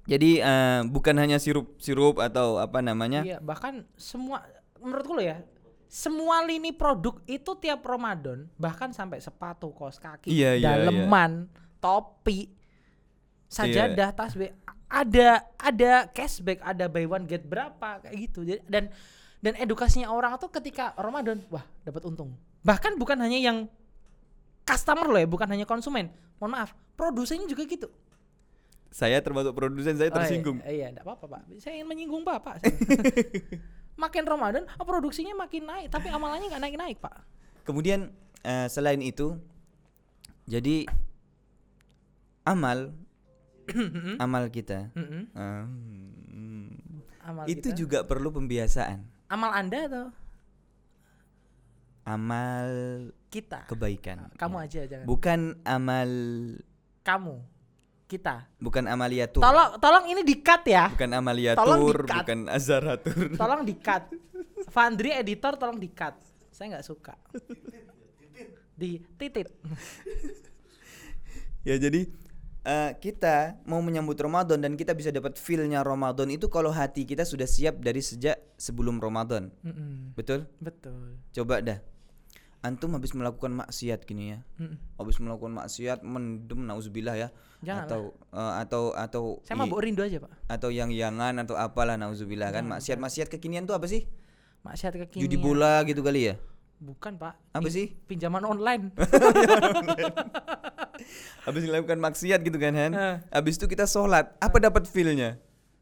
Jadi 0.10 0.42
eh, 0.42 0.82
bukan 0.84 1.16
hanya 1.16 1.38
sirup-sirup 1.38 2.18
atau 2.18 2.58
apa 2.58 2.82
namanya? 2.82 3.22
Iya, 3.22 3.38
bahkan 3.38 3.86
semua 3.94 4.42
menurutku 4.76 5.14
lo 5.14 5.22
ya, 5.22 5.46
semua 5.86 6.42
lini 6.42 6.72
produk 6.72 7.22
itu 7.26 7.52
tiap 7.56 7.82
Ramadan, 7.82 8.50
bahkan 8.56 8.90
sampai 8.90 9.20
sepatu, 9.20 9.70
kaos 9.70 9.98
kaki, 9.98 10.30
Iya, 10.30 10.56
iya, 10.56 10.70
daleman, 10.82 11.46
topi, 11.78 12.50
sajadah, 13.46 14.10
tasbih, 14.12 14.50
ada 14.88 15.46
ada 15.56 15.92
cashback, 16.08 16.62
ada 16.62 16.86
buy 16.86 17.06
one 17.06 17.26
get 17.26 17.44
berapa 17.44 18.02
kayak 18.02 18.16
gitu. 18.20 18.42
Jadi- 18.42 18.66
Dan 18.66 18.90
dan 19.40 19.54
edukasinya 19.56 20.10
orang 20.10 20.36
tuh 20.36 20.50
ketika 20.50 20.92
Ramadan, 20.96 21.40
wah 21.48 21.64
dapat 21.82 22.02
untung. 22.04 22.34
Bahkan 22.62 22.98
bukan 22.98 23.18
hanya 23.20 23.40
yang 23.40 23.58
customer 24.64 25.06
loh 25.06 25.18
ya, 25.18 25.26
bukan 25.26 25.48
hanya 25.48 25.64
konsumen. 25.64 26.12
Mohon 26.38 26.52
maaf, 26.56 26.70
produsennya 26.94 27.46
juga 27.46 27.64
gitu. 27.64 27.88
Saya 28.90 29.22
termasuk 29.22 29.54
produsen 29.54 29.94
saya 29.96 30.10
Oh, 30.10 30.14
iya, 30.14 30.18
tersinggung. 30.18 30.58
Iya, 30.62 30.86
enggak 30.90 31.06
apa-apa, 31.06 31.26
Pak. 31.30 31.42
Saya 31.58 31.78
ingin 31.78 31.88
menyinggung 31.88 32.24
Bapak. 32.24 32.58
makin 34.04 34.24
Ramadan, 34.24 34.64
oh, 34.76 34.84
produksinya 34.84 35.36
makin 35.36 35.64
naik, 35.64 35.88
tapi 35.90 36.08
amalannya 36.08 36.48
nggak 36.48 36.64
naik-naik, 36.64 36.98
Pak. 36.98 37.16
Kemudian 37.64 38.10
eh, 38.42 38.66
selain 38.66 38.98
itu 39.00 39.36
jadi 40.46 40.90
amal 42.42 42.96
amal 44.24 44.50
kita 44.50 44.90
um, 45.38 46.74
Amal 47.22 47.46
itu 47.46 47.70
kita. 47.70 47.78
juga 47.78 48.00
perlu 48.02 48.34
pembiasaan. 48.34 49.06
amal 49.30 49.54
Anda 49.54 49.80
atau 49.86 50.06
Amal 52.02 52.66
kita? 53.30 53.70
kebaikan. 53.70 54.34
Kamu 54.34 54.58
Ya. 54.58 54.66
aja 54.66 54.82
jangan. 54.90 55.06
Bukan 55.06 55.40
amal 55.62 56.10
Kamu. 57.06 57.38
Kita. 58.10 58.50
bukan 58.58 58.90
amaliatur. 58.90 59.38
Tolong 59.38 59.78
tolong 59.78 60.10
ini 60.10 60.26
di-cut 60.26 60.66
ya. 60.66 60.90
Bukan 60.90 61.14
Tolong 61.14 61.22
amaliatur, 61.22 61.98
di-cut. 62.02 62.18
bukan 62.26 62.40
azaratur. 62.50 63.16
Tolong 63.38 63.62
di-cut. 63.62 64.04
Fandri 64.74 65.14
editor 65.14 65.54
tolong 65.62 65.78
di-cut. 65.78 66.18
Saya 66.50 66.74
nggak 66.74 66.86
suka. 66.90 67.14
Di 68.74 68.98
titit. 69.14 69.46
ya 71.68 71.78
jadi 71.78 72.10
eh, 72.66 72.92
kita 72.98 73.62
mau 73.70 73.78
menyambut 73.84 74.18
Ramadan 74.18 74.58
dan 74.58 74.74
kita 74.74 74.98
bisa 74.98 75.14
dapat 75.14 75.38
feel-nya 75.38 75.86
Ramadan 75.86 76.34
itu 76.34 76.50
kalau 76.50 76.74
hati 76.74 77.06
kita 77.06 77.24
sudah 77.24 77.46
siap 77.46 77.78
dari 77.78 78.02
sejak 78.02 78.42
sebelum 78.58 78.98
Ramadan. 78.98 79.54
Mm-mm. 79.62 80.18
Betul? 80.18 80.50
Betul. 80.58 81.20
Coba 81.30 81.62
dah. 81.62 81.80
Antum 82.60 82.92
habis 82.92 83.16
melakukan 83.16 83.56
maksiat 83.56 84.04
gini 84.04 84.36
ya. 84.36 84.40
Mm-mm. 84.60 84.76
Habis 85.00 85.22
melakukan 85.22 85.54
maksiat 85.56 86.02
mendem 86.04 86.66
nauzubillah 86.66 87.16
ya. 87.16 87.30
Janganlah. 87.60 87.88
Atau 87.92 88.02
eh, 88.32 88.54
atau 88.58 88.84
atau 88.94 89.24
Saya 89.44 89.56
mah 89.56 89.68
bawa 89.68 89.82
rindu 89.84 90.00
aja, 90.00 90.18
Pak. 90.18 90.32
atau 90.48 90.70
yang 90.70 90.88
yangan 90.90 91.36
atau 91.40 91.56
apalah 91.56 91.96
nauzubillah 91.96 92.50
kan. 92.50 92.64
Maksiat-maksiat 92.66 93.28
kekinian 93.28 93.64
tuh 93.64 93.76
apa 93.76 93.84
sih? 93.86 94.08
Maksiat 94.62 94.96
kekinian. 94.98 95.24
Judi 95.28 95.36
bola 95.36 95.84
gitu 95.84 96.00
kali 96.00 96.32
ya. 96.32 96.36
Bukan, 96.80 97.20
Pak. 97.20 97.36
Apa 97.52 97.60
Pin- 97.62 97.76
sih? 97.76 97.88
Pinjaman 98.08 98.40
online. 98.42 98.96
Habis 101.44 101.64
melakukan 101.66 101.98
maksiat 101.98 102.40
gitu 102.40 102.56
kan 102.56 102.74
Han. 102.74 102.92
Eh. 102.94 103.16
Habis 103.30 103.56
itu 103.56 103.68
kita 103.68 103.84
sholat. 103.84 104.36
Apa 104.38 104.60
dapat 104.60 104.88
feel-nya? 104.88 105.40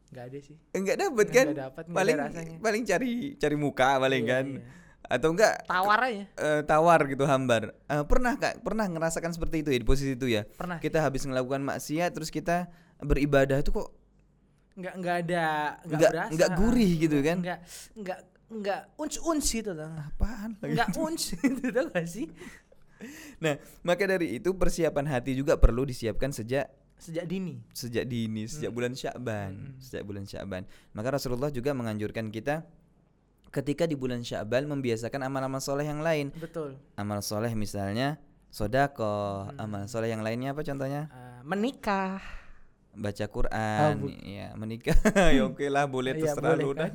Nggak 0.08 0.24
ada 0.24 0.38
sih. 0.40 0.56
Enggak 0.72 0.96
dapat 0.96 1.26
Nggak 1.26 1.36
kan? 1.36 1.46
dapet, 1.52 1.84
nggak 1.84 2.00
ada 2.00 2.14
paling 2.32 2.58
paling 2.58 2.82
cari 2.82 3.10
cari 3.36 3.56
muka 3.56 4.00
paling 4.00 4.24
Iya, 4.24 4.32
kan. 4.32 4.44
iya. 4.48 4.62
Atau 5.08 5.32
enggak 5.32 5.64
Tawar 5.64 6.00
aja. 6.04 6.24
eh, 6.28 6.60
tawar 6.62 7.00
gitu 7.04 7.24
hambar. 7.24 7.72
Eh, 7.82 8.04
pernah 8.04 8.36
Kak, 8.36 8.60
pernah 8.60 8.84
ngerasakan 8.84 9.32
seperti 9.32 9.60
itu 9.60 9.70
ya 9.70 9.78
di 9.78 9.84
posisi 9.84 10.12
itu 10.12 10.28
ya? 10.28 10.44
Pernah. 10.46 10.78
Kita 10.78 11.00
habis 11.00 11.24
melakukan 11.24 11.60
maksiat 11.62 12.12
terus 12.12 12.28
kita 12.28 12.68
beribadah 12.98 13.56
itu 13.56 13.70
kok 13.70 13.88
nggak 14.74 14.94
nggak 14.94 15.16
ada 15.24 15.46
nggak 15.80 15.90
Nggak- 15.90 16.12
berasa 16.12 16.32
nggak 16.32 16.50
gurih 16.54 16.92
gitu 17.00 17.16
kan? 17.18 17.36
nggak 17.40 17.58
nggak 17.96 18.18
nggak 18.48 18.80
unc 18.94 19.14
unc 19.20 19.42
gitu 19.44 19.70
tuh 19.72 19.90
apaan 19.90 20.50
lagi? 20.56 20.70
nggak 20.72 20.88
unc 20.96 21.22
gitu 21.42 21.66
tau 21.68 21.86
gak 21.88 22.06
sih 22.06 22.26
Nah, 23.38 23.54
maka 23.80 24.04
dari 24.04 24.36
itu 24.36 24.50
persiapan 24.52 25.06
hati 25.08 25.30
juga 25.32 25.54
perlu 25.54 25.82
disiapkan 25.82 26.30
sejak 26.30 26.66
sejak 26.94 27.24
dini 27.24 27.62
sejak 27.70 28.02
dini, 28.04 28.42
Hmm. 28.42 28.50
sejak 28.50 28.70
bulan 28.70 28.90
Sya'ban, 28.92 29.78
sejak 29.78 30.02
bulan 30.02 30.24
Sya'ban. 30.24 30.66
Maka 30.92 31.08
Rasulullah 31.12 31.46
juga 31.48 31.70
menganjurkan 31.70 32.26
kita 32.28 32.66
ketika 33.50 33.84
di 33.84 33.94
bulan 33.94 34.20
Sya'ban 34.20 34.64
membiasakan 34.64 35.20
amal-amal 35.22 35.58
soleh 35.58 35.84
yang 35.84 35.98
lain. 35.98 36.28
betul 36.34 36.76
Amal 36.94 37.20
soleh 37.20 37.52
misalnya 37.52 38.16
sodako, 38.48 39.48
Hmm. 39.48 39.60
amal 39.60 39.82
soleh 39.84 40.08
yang 40.08 40.20
lainnya 40.20 40.50
apa 40.50 40.62
contohnya? 40.62 41.08
Eh, 41.08 41.40
menikah 41.42 42.20
Baca 42.90 43.24
Quran, 43.24 43.94
bu- 44.00 44.10
ya 44.18 44.50
menikah, 44.52 44.90
ya 45.30 45.46
oke 45.46 45.62
lah 45.66 45.86
boleh 45.86 46.12
Iya, 46.12 46.34
terserah 46.34 46.56
lu 46.56 46.74
kan? 46.74 46.90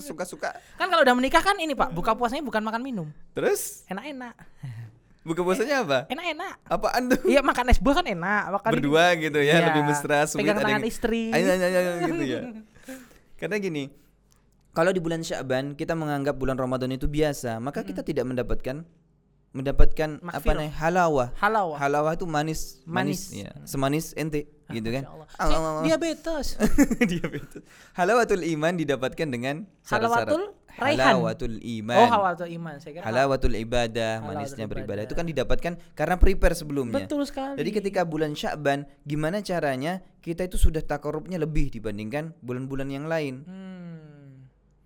Suka-suka. 0.00 0.56
kan 0.74 0.86
kalau 0.88 1.02
udah 1.02 1.12
menikah 1.12 1.42
kan 1.42 1.52
ini 1.56 1.72
pak 1.72 1.90
buka 1.90 2.12
puasanya 2.12 2.40
bukan 2.40 2.62
makan 2.62 2.80
minum 2.80 3.08
Terus 3.32 3.84
enak-enak 3.86 4.32
buka 5.20 5.42
puasanya 5.42 5.82
apa? 5.82 5.98
enak-enak 6.08 6.54
Apaan 6.64 7.02
tuh? 7.10 7.20
iya 7.26 7.42
makan 7.42 7.66
es 7.68 7.76
buah 7.76 7.98
kan 7.98 8.06
enak 8.06 8.42
makan 8.52 8.70
Berdua 8.72 9.04
gitu 9.16 9.38
ya, 9.38 9.54
Iya, 9.54 9.66
lebih 9.68 9.82
mesra, 9.84 10.18
pegang 10.24 10.56
tangan 10.56 10.84
istri 10.86 11.28
ayo, 11.28 11.44
ayo, 11.44 11.66
ayo, 11.68 11.92
gitu 12.06 12.24
ya. 12.24 12.40
Karena 13.42 13.56
gini, 13.58 13.92
kalau 14.76 14.92
di 14.92 15.00
bulan 15.00 15.24
Sya'ban 15.24 15.72
kita 15.72 15.96
menganggap 15.96 16.36
bulan 16.36 16.60
Ramadan 16.60 16.92
itu 16.92 17.08
biasa, 17.08 17.56
maka 17.58 17.80
kita 17.80 18.04
tidak 18.04 18.28
mendapatkan 18.28 18.84
mendapatkan 19.56 20.20
apa 20.20 20.36
Makfirah. 20.36 20.52
namanya 20.52 20.72
halawah. 20.76 21.28
halawah 21.40 21.76
Halawah 21.80 22.12
itu 22.12 22.28
manis, 22.28 22.84
manis, 22.84 23.32
Manis. 23.32 23.40
ya. 23.40 23.50
Semanis 23.64 24.12
ente 24.12 24.52
gitu 24.68 24.84
kan. 24.92 25.08
Allah. 25.08 25.26
Ah, 25.40 25.46
Saya 25.48 25.56
ah, 25.56 25.72
ah. 25.80 25.82
diabetes 25.82 26.46
Diabetes. 27.16 27.62
Halawatul 27.96 28.44
iman 28.44 28.76
didapatkan 28.76 29.28
dengan 29.32 29.64
syarat-syarat. 29.80 30.28
Halawatul 30.28 30.44
raihan. 30.76 31.06
Halawatul 31.08 31.56
iman. 31.56 31.96
oh 31.96 32.08
hawatul 32.12 32.50
iman 32.52 32.74
saya 32.76 32.92
kira 33.00 33.04
Halawatul 33.08 33.54
ibadah, 33.56 34.12
Halawatul 34.20 34.28
manisnya 34.36 34.66
beribadah 34.68 34.92
ibadah. 35.00 35.08
itu 35.08 35.14
kan 35.16 35.24
didapatkan 35.24 35.72
karena 35.96 36.14
prepare 36.20 36.52
sebelumnya. 36.52 36.96
betul 37.00 37.24
sekali 37.24 37.56
Jadi 37.56 37.70
ketika 37.72 38.04
bulan 38.04 38.36
Sya'ban, 38.36 38.84
gimana 39.08 39.40
caranya 39.40 40.04
kita 40.20 40.44
itu 40.44 40.60
sudah 40.60 40.84
takarubnya 40.84 41.40
lebih 41.40 41.72
dibandingkan 41.72 42.36
bulan-bulan 42.44 42.92
yang 42.92 43.08
lain. 43.08 43.40
hmm. 43.48 44.05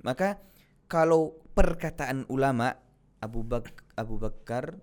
Maka 0.03 0.41
kalau 0.91 1.37
perkataan 1.55 2.27
ulama 2.33 2.73
Abu 3.21 3.45
Bak 3.45 3.95
Abu 3.95 4.17
Bakar 4.17 4.81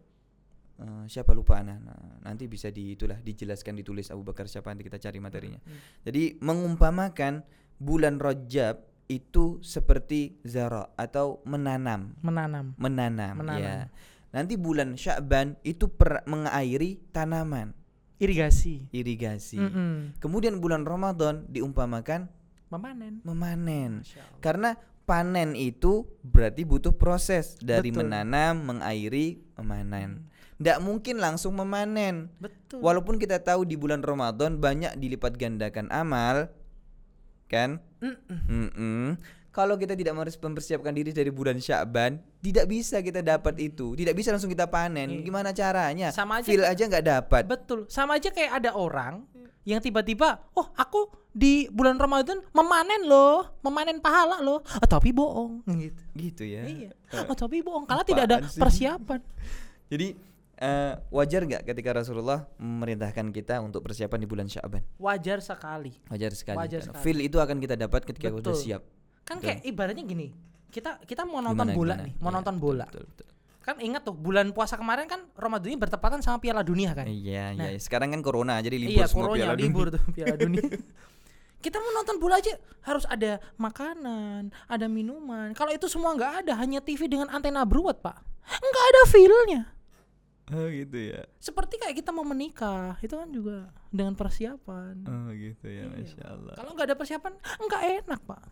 eh, 0.77 1.03
siapa 1.09 1.33
lupa 1.33 1.57
ana 1.59 1.81
Nah, 1.81 2.21
nanti 2.21 2.45
bisa 2.45 2.69
di 2.69 2.93
itulah 2.93 3.17
dijelaskan 3.17 3.73
ditulis 3.81 4.13
Abu 4.13 4.21
Bakar 4.27 4.45
siapa 4.45 4.69
nanti 4.69 4.85
kita 4.85 5.01
cari 5.01 5.17
materinya. 5.17 5.57
Hmm. 5.63 5.79
Jadi 6.05 6.37
mengumpamakan 6.39 7.41
bulan 7.81 8.21
Rajab 8.21 8.81
itu 9.07 9.63
seperti 9.63 10.35
zara 10.43 10.91
atau 10.99 11.39
menanam, 11.47 12.11
menanam 12.19 12.75
menanam, 12.75 13.39
Menanam. 13.39 13.63
ya. 13.63 13.77
Nanti 14.35 14.59
bulan 14.59 14.99
Sya'ban 14.99 15.55
itu 15.63 15.87
per, 15.87 16.27
mengairi 16.27 16.99
tanaman, 17.15 17.71
irigasi 18.19 18.91
irigasi. 18.91 19.55
Mm-mm. 19.55 20.19
Kemudian 20.19 20.59
bulan 20.59 20.83
Ramadan 20.83 21.47
diumpamakan 21.47 22.27
memanen 22.67 23.23
memanen. 23.23 24.03
Karena 24.43 24.75
panen 25.07 25.55
itu 25.55 26.03
berarti 26.19 26.67
butuh 26.67 26.91
proses 26.91 27.55
dari 27.63 27.95
Betul. 27.95 28.11
menanam, 28.11 28.59
mengairi, 28.67 29.39
memanen. 29.55 30.27
Tidak 30.59 30.83
mungkin 30.83 31.23
langsung 31.23 31.55
memanen. 31.55 32.27
betul 32.43 32.83
Walaupun 32.83 33.15
kita 33.15 33.39
tahu 33.39 33.63
di 33.63 33.79
bulan 33.79 34.03
Ramadan 34.03 34.59
banyak 34.59 34.99
dilipat 34.99 35.39
gandakan 35.39 35.87
amal, 35.95 36.51
kan? 37.47 37.79
Mm-mm. 38.03 38.39
Mm-mm. 38.51 39.05
Kalau 39.57 39.73
kita 39.73 39.97
tidak 39.97 40.13
harus 40.13 40.37
mempersiapkan 40.37 40.93
diri 40.93 41.09
dari 41.09 41.27
bulan 41.27 41.57
Sya'ban, 41.57 42.21
tidak 42.37 42.69
bisa 42.69 43.01
kita 43.01 43.19
dapat 43.19 43.57
itu. 43.57 43.91
Tidak 43.91 44.13
bisa 44.13 44.29
langsung 44.29 44.47
kita 44.47 44.69
panen. 44.69 45.09
Iya. 45.09 45.25
Gimana 45.25 45.49
caranya? 45.49 46.13
Sama 46.13 46.37
aja 46.37 46.45
Feel 46.45 46.61
aja 46.61 46.83
nggak 46.85 47.01
dapat. 47.03 47.41
betul 47.43 47.89
sama 47.89 48.15
aja 48.15 48.29
kayak 48.29 48.53
ada 48.55 48.71
orang 48.71 49.25
yang 49.63 49.81
tiba-tiba 49.81 50.45
oh 50.53 50.69
aku 50.73 51.09
di 51.29 51.65
bulan 51.67 51.97
Ramadan 51.97 52.39
memanen 52.51 53.03
loh 53.03 53.57
memanen 53.59 53.97
pahala 53.97 54.39
loh 54.39 54.61
Ah, 54.71 54.87
tapi 54.87 55.09
bohong 55.09 55.59
gitu 55.67 56.01
Gitu 56.13 56.43
ya. 56.47 56.63
iya 56.63 56.91
oh, 57.19 57.33
tapi 57.33 57.59
bohong 57.59 57.83
karena 57.83 58.03
tidak 58.03 58.23
ada 58.25 58.37
sih? 58.45 58.57
persiapan 58.57 59.19
Jadi 59.91 60.15
eh, 60.55 60.93
wajar 61.09 61.41
nggak 61.43 61.63
ketika 61.65 61.91
Rasulullah 61.93 62.47
memerintahkan 62.57 63.27
kita 63.29 63.59
untuk 63.59 63.81
persiapan 63.81 64.17
di 64.17 64.25
bulan 64.25 64.47
Sya'ban? 64.47 64.81
wajar 64.97 65.41
sekali 65.41 65.99
Wajar 66.07 66.31
sekali. 66.31 66.57
Wajar 66.57 66.79
sekali. 66.83 67.03
Feel 67.03 67.19
itu 67.21 67.37
akan 67.37 67.57
kita 67.57 67.75
dapat 67.75 68.01
ketika 68.03 68.29
Betul. 68.29 68.39
udah 68.41 68.55
siap. 68.55 68.81
Kan 69.27 69.37
Betul. 69.37 69.45
kayak 69.45 69.59
ibaratnya 69.61 70.03
gini 70.03 70.27
kita 70.67 71.03
kita 71.03 71.23
mau 71.23 71.39
nonton 71.39 71.67
Gimana, 71.67 71.75
bola 71.75 71.93
gimana? 71.93 72.05
nih, 72.05 72.13
mau 72.17 72.29
Iya, 72.29 72.35
nonton 72.37 72.55
bola. 72.57 72.85
betul, 72.85 73.03
betul. 73.05 73.27
Kan 73.59 73.75
ingat 73.79 74.01
tuh 74.01 74.15
bulan 74.15 74.47
puasa 74.49 74.75
kemarin 74.75 75.05
kan 75.05 75.27
Ramadan 75.33 75.67
ini 75.67 75.77
bertepatan 75.77 76.19
sama 76.19 76.39
Piala 76.39 76.63
Dunia 76.63 76.91
kan? 76.91 77.03
Iya, 77.03 77.51
Nah. 77.51 77.67
iya. 77.67 77.75
Sekarang 77.77 78.09
kan 78.09 78.21
corona 78.21 78.59
jadi 78.59 78.75
libur 78.75 79.03
iya, 79.03 79.05
semua 79.05 79.27
koronya 79.27 79.43
Piala 79.43 79.53
Dunia. 79.53 79.65
libur 79.67 79.85
tuh 79.89 80.01
Piala 80.09 80.35
Dunia. 80.35 80.63
kita 81.57 81.77
mau 81.77 81.91
nonton 81.93 82.15
bola 82.15 82.37
aja 82.37 82.53
harus 82.81 83.03
ada 83.05 83.43
makanan, 83.57 84.41
ada 84.65 84.85
minuman. 84.87 85.51
Kalau 85.51 85.69
itu 85.69 85.87
semua 85.87 86.13
nggak 86.13 86.45
ada, 86.45 86.53
hanya 86.55 86.79
TV 86.79 87.07
dengan 87.07 87.27
antena 87.27 87.63
beruat, 87.63 87.99
Pak. 87.99 88.17
Nggak 88.47 88.85
ada 88.87 89.01
feel-nya. 89.05 89.61
Oh 90.47 90.67
gitu 90.67 90.95
ya. 91.11 91.27
Seperti 91.37 91.75
kayak 91.75 91.95
kita 91.97 92.15
mau 92.15 92.23
menikah, 92.23 92.95
itu 92.97 93.11
kan 93.11 93.27
juga 93.27 93.67
dengan 93.89 94.15
persiapan. 94.15 94.95
Oh 95.03 95.27
gitu 95.29 95.67
ya, 95.67 95.83
Iya, 95.83 95.91
masya. 95.91 96.23
Allah. 96.23 96.53
Kalau 96.55 96.71
nggak 96.71 96.87
ada 96.87 96.95
persiapan, 96.95 97.33
nggak 97.35 97.81
enak, 97.99 98.21
Pak. 98.23 98.43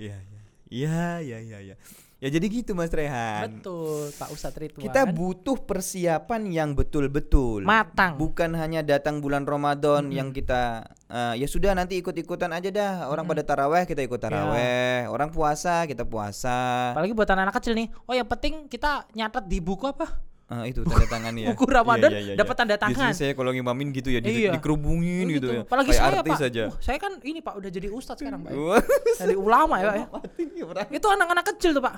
Iya, 0.00 0.16
iya. 0.16 0.40
Iya, 0.70 1.04
iya, 1.20 1.38
iya, 1.44 1.58
iya. 1.60 1.76
Ya 2.20 2.28
jadi 2.28 2.52
gitu 2.52 2.76
Mas 2.76 2.92
Rehan. 2.92 3.48
Betul, 3.48 4.12
Pak 4.12 4.28
Ustadz 4.28 4.60
Ridwan. 4.60 4.84
Kita 4.84 5.08
butuh 5.08 5.56
persiapan 5.56 6.52
yang 6.52 6.76
betul-betul. 6.76 7.64
matang. 7.64 8.20
Bukan 8.20 8.52
hanya 8.60 8.84
datang 8.84 9.24
bulan 9.24 9.48
Ramadan 9.48 10.12
yang 10.12 10.28
kita 10.28 10.84
eh, 11.08 11.40
ya 11.40 11.48
sudah 11.48 11.72
nanti 11.72 11.96
ikut-ikutan 11.96 12.52
aja 12.52 12.68
dah. 12.68 12.92
Orang 13.08 13.24
pada 13.24 13.40
taraweh 13.40 13.88
kita 13.88 14.04
ikut 14.04 14.20
taraweh. 14.20 15.08
Orang 15.08 15.32
puasa 15.32 15.88
kita 15.88 16.04
puasa. 16.04 16.92
Apalagi 16.92 17.16
buat 17.16 17.28
anak-anak 17.32 17.56
kecil 17.56 17.72
nih. 17.72 17.88
Oh, 18.04 18.12
yang 18.12 18.28
penting 18.28 18.68
kita 18.68 19.08
nyatet 19.16 19.48
di 19.48 19.64
buku 19.64 19.88
apa? 19.88 20.29
Eh, 20.50 20.74
itu 20.74 20.82
tanda 20.82 21.06
tangan 21.06 21.30
ya. 21.38 21.46
buku 21.54 21.62
Ramadan 21.62 22.10
Iya, 22.10 22.18
iya, 22.18 22.26
iya, 22.34 22.34
dapat 22.34 22.54
tanda 22.58 22.74
Biasanya 22.74 22.90
tangan. 22.90 23.12
saya 23.14 23.32
kalau 23.38 23.54
ngimamin 23.54 23.94
gitu 23.94 24.10
ya, 24.10 24.18
di, 24.18 24.50
Iya. 24.50 24.58
dikerubungin 24.58 25.30
gitu, 25.30 25.46
ya. 25.46 25.62
Apalagi 25.62 25.94
Kayak 25.94 26.02
saya, 26.02 26.18
artis 26.18 26.34
Pak. 26.34 26.48
aja. 26.50 26.64
Wah, 26.66 26.78
saya 26.82 26.98
kan 26.98 27.12
ini, 27.22 27.38
Pak, 27.38 27.54
udah 27.54 27.70
jadi 27.70 27.86
ustadz 27.86 28.18
sekarang, 28.18 28.42
Pak. 28.42 28.50
Wah, 28.50 28.82
Jadi 29.14 29.34
ulama 29.38 29.74
ya, 29.78 29.86
Pak. 30.10 30.22
ya. 30.42 30.84
Itu 30.90 31.06
anak-anak 31.06 31.44
kecil 31.54 31.70
tuh, 31.70 31.82
Pak. 31.86 31.94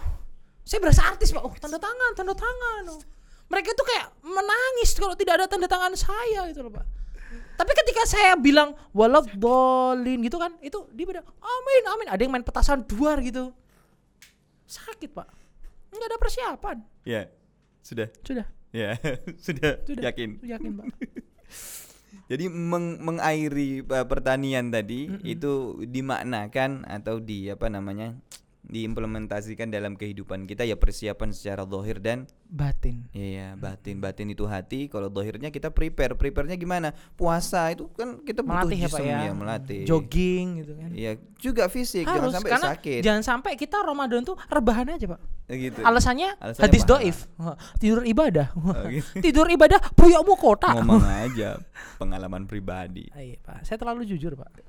Saya 0.63 0.79
berasa 0.79 1.03
artis, 1.09 1.33
Pak. 1.33 1.43
Oh, 1.43 1.53
tanda 1.57 1.81
tangan, 1.81 2.11
tanda 2.13 2.35
tangan. 2.37 2.83
Oh. 2.93 3.01
Mereka 3.49 3.73
tuh 3.73 3.87
kayak 3.89 4.07
menangis 4.21 4.91
kalau 5.01 5.17
tidak 5.17 5.41
ada 5.41 5.47
tanda 5.49 5.65
tangan 5.65 5.97
saya 5.97 6.45
gitu 6.53 6.61
loh, 6.61 6.73
Pak. 6.77 6.85
Tapi 7.57 7.73
ketika 7.73 8.05
saya 8.05 8.37
bilang 8.37 8.77
waladhdallin 8.93 10.21
gitu 10.21 10.37
kan, 10.37 10.53
itu 10.61 10.77
dia 10.93 11.05
bilang 11.05 11.25
amin, 11.41 11.83
amin. 11.89 12.07
Ada 12.09 12.21
yang 12.21 12.33
main 12.33 12.45
petasan 12.45 12.85
duar 12.85 13.17
gitu. 13.21 13.49
Sakit, 14.65 15.13
Pak. 15.13 15.29
Enggak 15.93 16.09
ada 16.09 16.19
persiapan. 16.19 16.77
Ya, 17.05 17.29
sudah. 17.83 18.09
Sudah, 18.23 18.47
Ya, 18.73 18.97
sudah. 19.45 19.85
sudah. 19.85 20.03
Yakin. 20.09 20.41
Yakin, 20.41 20.71
Pak. 20.81 20.87
Jadi 22.31 22.49
meng- 22.49 23.03
mengairi 23.03 23.85
uh, 23.85 24.07
pertanian 24.09 24.73
tadi 24.73 25.11
itu 25.21 25.77
dimaknakan 25.85 26.89
atau 26.89 27.21
di 27.21 27.53
apa 27.53 27.69
namanya? 27.69 28.17
Diimplementasikan 28.73 29.69
dalam 29.69 29.95
kehidupan 29.95 30.45
kita 30.45 30.65
ya 30.65 30.75
persiapan 30.75 31.29
secara 31.31 31.63
zahir 31.63 32.01
dan 32.01 32.25
Batin. 32.49 33.09
Iya, 33.13 33.57
batin 33.57 33.97
batin 33.97 34.29
itu 34.29 34.45
hati. 34.45 34.85
Kalau 34.85 35.09
dohirnya 35.09 35.49
kita 35.49 35.69
prepare, 35.69 36.13
preparenya 36.13 36.53
gimana? 36.55 36.93
Puasa 37.13 37.69
itu 37.69 37.89
kan 37.89 38.21
kita 38.21 38.41
butuh 38.41 38.69
Melatih 38.69 38.79
ya, 38.79 38.89
Pak 38.89 39.01
ya. 39.01 39.19
ya, 39.23 39.33
melatih. 39.33 39.81
Jogging 39.85 40.47
gitu 40.61 40.73
kan. 40.77 40.91
Iya, 40.93 41.13
juga 41.39 41.65
fisik, 41.69 42.05
jangan 42.05 42.17
Harus 42.19 42.33
sampai 42.35 42.51
karena 42.51 42.69
sakit. 42.71 43.01
jangan 43.01 43.23
sampai 43.23 43.53
kita 43.57 43.81
Ramadan 43.81 44.21
tuh 44.23 44.37
rebahan 44.47 44.85
aja, 44.87 45.07
Pak. 45.09 45.21
gitu. 45.49 45.81
Alasannya, 45.81 46.37
Alasannya 46.37 46.61
hadis 46.61 46.83
pahala. 46.83 46.93
doif. 47.01 47.17
Tidur 47.77 48.01
ibadah. 48.05 48.47
Oh, 48.53 48.77
gitu. 48.85 49.09
Tidur 49.25 49.47
ibadah 49.49 49.81
buyokmu 49.93 50.35
kota. 50.37 50.77
Ngomong 50.77 51.01
aja 51.25 51.57
pengalaman 51.97 52.45
pribadi. 52.45 53.09
Ah, 53.13 53.21
Iya, 53.21 53.37
Pak. 53.39 53.65
Saya 53.65 53.77
terlalu 53.77 54.05
jujur, 54.05 54.33
Pak. 54.35 54.49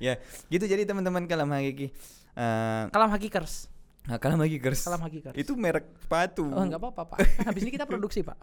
Ya, 0.00 0.16
gitu 0.48 0.64
jadi 0.64 0.88
teman-teman 0.88 1.28
kalam 1.28 1.52
hakiki. 1.52 1.92
Eh, 2.40 2.84
Kalam 2.88 3.10
hakikers. 3.10 3.68
nah, 4.00 4.16
kalam 4.16 4.40
hakikers. 4.40 4.80
Kalam 4.82 5.02
hakikers. 5.04 5.36
Itu 5.36 5.52
merek 5.54 5.84
sepatu. 6.00 6.48
Oh, 6.48 6.64
enggak 6.64 6.80
apa-apa, 6.80 7.14
Pak. 7.14 7.18
Habis 7.52 7.62
ini 7.62 7.70
kita 7.70 7.84
produksi, 7.84 8.24
Pak. 8.24 8.40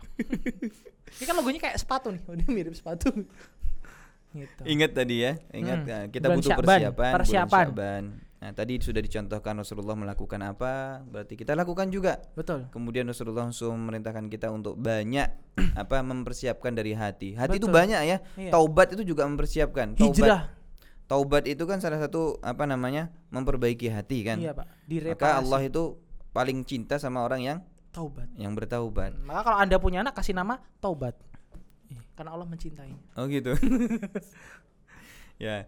ini 1.10 1.26
kan 1.26 1.34
logonya 1.34 1.58
kayak 1.60 1.78
sepatu 1.78 2.14
nih. 2.14 2.22
Udah 2.24 2.48
mirip 2.48 2.78
sepatu. 2.78 3.10
Gitu. 4.32 4.62
Ingat 4.70 4.92
tadi 4.94 5.26
ya, 5.26 5.34
ingat 5.50 5.80
Hmm. 5.82 5.90
ya, 5.90 6.00
kita 6.08 6.26
Bulan 6.30 6.38
butuh 6.38 6.52
Sya'ban, 6.52 6.62
persiapan, 6.62 6.94
bulan 7.02 7.16
persiapan. 7.18 7.66
Sya'ban. 7.66 8.04
Nah, 8.38 8.52
tadi 8.54 8.74
sudah 8.78 9.02
dicontohkan 9.02 9.54
Rasulullah 9.58 9.98
melakukan 9.98 10.38
apa, 10.46 11.02
berarti 11.02 11.34
kita 11.34 11.58
lakukan 11.58 11.90
juga. 11.90 12.22
Betul. 12.38 12.70
Kemudian 12.70 13.10
Rasulullah 13.10 13.50
langsung 13.50 13.74
memerintahkan 13.76 14.30
kita 14.30 14.54
untuk 14.54 14.78
banyak 14.78 15.26
apa 15.82 16.06
mempersiapkan 16.06 16.70
dari 16.70 16.94
hati. 16.94 17.34
Hati 17.34 17.58
itu 17.58 17.66
Betul. 17.66 17.82
banyak 17.82 18.02
ya. 18.06 18.18
Iya. 18.38 18.52
Taubat 18.54 18.94
itu 18.94 19.02
juga 19.02 19.26
mempersiapkan. 19.26 19.98
Taubat, 19.98 20.14
Hijrah. 20.14 20.42
Taubat 21.08 21.48
itu 21.48 21.64
kan 21.64 21.80
salah 21.80 21.98
satu 21.98 22.38
apa 22.44 22.68
namanya? 22.68 23.10
memperbaiki 23.32 23.92
hati 23.92 24.24
kan. 24.24 24.40
Iya, 24.40 24.56
Pak. 24.56 24.68
Maka 24.68 24.88
Direparasi. 24.88 25.40
Allah 25.44 25.62
itu 25.68 25.84
paling 26.32 26.64
cinta 26.64 26.96
sama 27.00 27.24
orang 27.24 27.42
yang 27.44 27.58
taubat. 27.92 28.30
yang 28.38 28.54
bertaubat. 28.54 29.16
Maka 29.24 29.42
kalau 29.48 29.58
Anda 29.58 29.76
punya 29.82 30.04
anak 30.06 30.16
kasih 30.16 30.36
nama 30.36 30.62
taubat. 30.80 31.16
Karena 32.16 32.34
Allah 32.34 32.48
mencintainya. 32.50 33.00
Oh 33.16 33.26
gitu. 33.28 33.54
ya. 35.44 35.66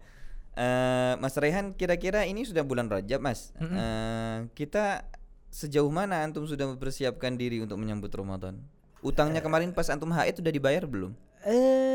Eh, 0.58 1.12
Mas 1.22 1.38
Rehan 1.38 1.72
kira-kira 1.72 2.26
ini 2.26 2.42
sudah 2.42 2.66
bulan 2.66 2.90
Rajab, 2.90 3.22
Mas. 3.22 3.54
Mm-mm. 3.56 3.76
Eh, 3.76 4.36
kita 4.58 5.06
sejauh 5.50 5.90
mana 5.90 6.22
antum 6.22 6.46
sudah 6.46 6.66
mempersiapkan 6.70 7.34
diri 7.38 7.62
untuk 7.62 7.78
menyambut 7.78 8.10
Ramadan? 8.10 8.58
Utangnya 9.00 9.40
kemarin 9.40 9.72
pas 9.72 9.88
antum 9.88 10.10
haid 10.12 10.38
sudah 10.38 10.52
dibayar 10.52 10.84
belum? 10.84 11.14
Eh, 11.46 11.89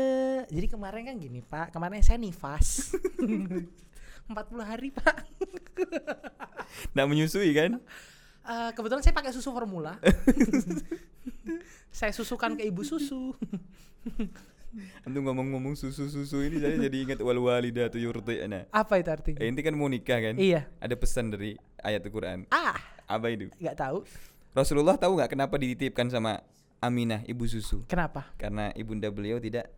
jadi 0.48 0.66
kemarin 0.66 1.02
kan 1.08 1.16
gini, 1.16 1.40
Pak. 1.40 1.72
Kemarin 1.72 2.02
saya 2.02 2.16
nifas. 2.16 2.92
40 4.30 4.34
hari, 4.60 4.90
Pak. 4.90 5.16
Nggak 6.92 7.06
menyusui 7.06 7.50
kan? 7.54 7.78
Eh, 8.46 8.70
kebetulan 8.74 9.02
saya 9.02 9.14
pakai 9.14 9.34
susu 9.34 9.50
formula. 9.50 9.98
saya 11.90 12.10
susukan 12.14 12.54
ke 12.54 12.62
ibu 12.66 12.82
susu. 12.82 13.34
Antum 15.08 15.24
ngomong-ngomong 15.24 15.72
susu-susu 15.72 16.44
ini 16.44 16.60
saya 16.60 16.76
jadi 16.76 16.96
ingat 17.08 17.18
wal 17.24 17.40
walidatu 17.40 17.96
yurdi'na. 17.96 18.68
Apa 18.70 19.00
itu 19.00 19.08
artinya? 19.08 19.38
Eh, 19.40 19.48
ini 19.48 19.60
kan 19.64 19.72
mau 19.72 19.88
nikah 19.88 20.20
kan? 20.20 20.34
Iya. 20.36 20.68
Ada 20.82 20.94
pesan 20.94 21.32
dari 21.32 21.56
ayat 21.80 22.04
Al-Qur'an. 22.04 22.44
Ah, 22.52 22.76
Apa 23.08 23.32
itu? 23.32 23.48
nggak 23.56 23.78
tahu. 23.78 24.04
Rasulullah 24.52 24.98
tahu 25.00 25.16
nggak 25.16 25.32
kenapa 25.32 25.54
dititipkan 25.56 26.10
sama 26.12 26.42
Aminah 26.76 27.24
ibu 27.24 27.48
susu? 27.48 27.88
Kenapa? 27.88 28.28
Karena 28.36 28.68
ibunda 28.76 29.08
beliau 29.08 29.40
tidak 29.40 29.72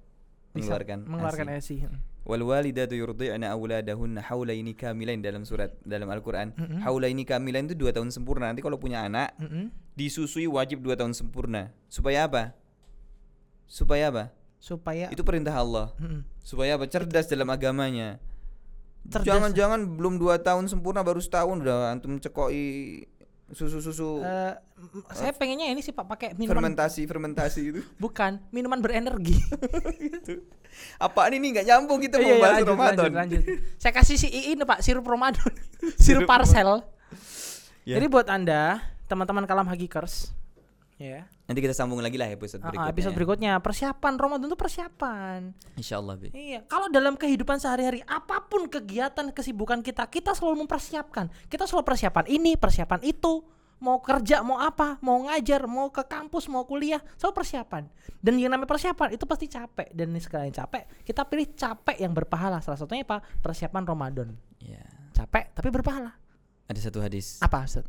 mengeluarkan 0.62 0.99
mengeluarkan 1.07 1.47
ASI. 1.55 1.87
Wal 2.29 2.44
walidatu 2.44 2.92
yurdi'na 2.92 3.49
auladahunna 3.57 4.21
haulaini 4.21 4.77
kamilain 4.77 5.25
dalam 5.25 5.49
surat 5.49 5.73
dalam 5.81 6.12
Al-Qur'an. 6.12 6.53
Mm-mm. 6.53 6.85
Haulaini 6.85 7.25
kamilain 7.25 7.64
itu 7.64 7.73
dua 7.73 7.94
tahun 7.94 8.12
sempurna. 8.12 8.53
Nanti 8.53 8.61
kalau 8.61 8.77
punya 8.77 9.01
anak 9.01 9.33
Mm-mm. 9.40 9.73
disusui 9.97 10.44
wajib 10.44 10.85
dua 10.85 10.92
tahun 10.92 11.16
sempurna. 11.16 11.73
Supaya 11.88 12.29
apa? 12.29 12.53
Supaya 13.64 14.12
apa? 14.12 14.25
Supaya 14.61 15.09
Itu 15.09 15.25
perintah 15.25 15.57
Allah. 15.57 15.97
Mm-mm. 15.97 16.21
Supaya 16.44 16.77
apa? 16.77 16.85
Cerdas 16.85 17.25
dalam 17.33 17.49
agamanya. 17.49 18.21
Cerdas. 19.09 19.25
Jangan-jangan 19.25 19.88
belum 19.97 20.21
dua 20.21 20.37
tahun 20.37 20.68
sempurna 20.68 21.01
baru 21.01 21.25
setahun 21.25 21.64
udah 21.64 21.97
antum 21.97 22.21
cekoi 22.21 23.09
susu-susu 23.51 24.21
Eh, 24.21 24.53
m- 24.77 25.09
saya 25.11 25.33
pengennya 25.33 25.67
ini 25.67 25.79
sih 25.79 25.91
Pak 25.91 26.05
pakai 26.07 26.29
minuman 26.33 26.61
fermentasi 26.61 27.03
fermentasi 27.03 27.61
itu. 27.67 27.81
bukan 27.99 28.39
minuman 28.49 28.79
berenergi. 28.79 29.37
Apaan 30.99 31.33
ini 31.33 31.51
nggak 31.51 31.67
nyambung 31.67 31.99
kita 31.99 32.17
mau 32.17 32.23
Iya, 32.23 32.31
iya, 32.31 32.39
bahas 32.39 32.55
lanjut, 32.55 32.69
Ramadan. 32.71 32.97
lanjut, 33.11 33.13
lanjut. 33.15 33.43
Saya 33.77 33.93
kasih 33.93 34.17
si 34.17 34.29
ini 34.29 34.63
Pak 34.63 34.79
sirup 34.79 35.03
Ramadan, 35.03 35.49
sirup 35.99 36.23
parcel. 36.25 36.85
Ya. 37.83 37.97
Jadi 37.97 38.07
buat 38.07 38.29
anda 38.29 38.79
teman-teman 39.07 39.43
kalam 39.43 39.65
hagikers, 39.65 40.31
ya. 40.99 41.25
Nanti 41.47 41.59
kita 41.59 41.73
sambung 41.73 41.99
lagi 41.99 42.15
lah 42.15 42.27
episode 42.27 42.61
Ah, 42.61 42.69
berikutnya. 42.69 42.93
episode 42.93 43.11
ya. 43.11 43.17
berikutnya 43.17 43.53
persiapan 43.59 44.13
Ramadan 44.15 44.47
itu 44.47 44.59
persiapan. 44.59 45.41
Insya 45.75 45.97
Allah, 45.97 46.15
Bi. 46.15 46.29
Iya, 46.31 46.67
kalau 46.67 46.87
dalam 46.89 47.15
kehidupan 47.15 47.57
sehari-hari 47.57 48.03
apa 48.05 48.45
pun 48.45 48.67
kegiatan 48.67 49.31
kesibukan 49.31 49.81
kita, 49.81 50.05
kita 50.05 50.35
selalu 50.35 50.67
mempersiapkan. 50.67 51.31
Kita 51.47 51.65
selalu 51.65 51.87
persiapan 51.87 52.25
ini, 52.29 52.55
persiapan 52.55 53.01
itu. 53.03 53.41
Mau 53.79 54.03
kerja, 54.03 54.43
mau 54.43 54.59
apa, 54.59 54.99
mau 54.99 55.23
ngajar, 55.23 55.63
mau 55.65 55.87
ke 55.89 56.03
kampus, 56.03 56.51
mau 56.51 56.67
kuliah, 56.67 56.99
selalu 57.15 57.35
persiapan. 57.39 57.87
Dan 58.19 58.35
yang 58.35 58.51
namanya 58.51 58.67
persiapan 58.67 59.15
itu 59.15 59.23
pasti 59.23 59.47
capek. 59.47 59.95
Dan 59.95 60.11
ini 60.11 60.19
sekalian 60.19 60.51
capek, 60.51 61.07
kita 61.07 61.23
pilih 61.23 61.47
capek 61.55 61.95
yang 61.97 62.11
berpahala. 62.11 62.59
Salah 62.59 62.75
satunya 62.75 63.07
apa? 63.07 63.23
Persiapan 63.39 63.87
Ramadan. 63.87 64.35
Ya. 64.59 64.83
Capek 65.15 65.55
tapi 65.55 65.71
berpahala. 65.71 66.11
Ada 66.67 66.91
satu 66.91 66.99
hadis. 66.99 67.39
Apa 67.39 67.63
Ustaz? 67.63 67.87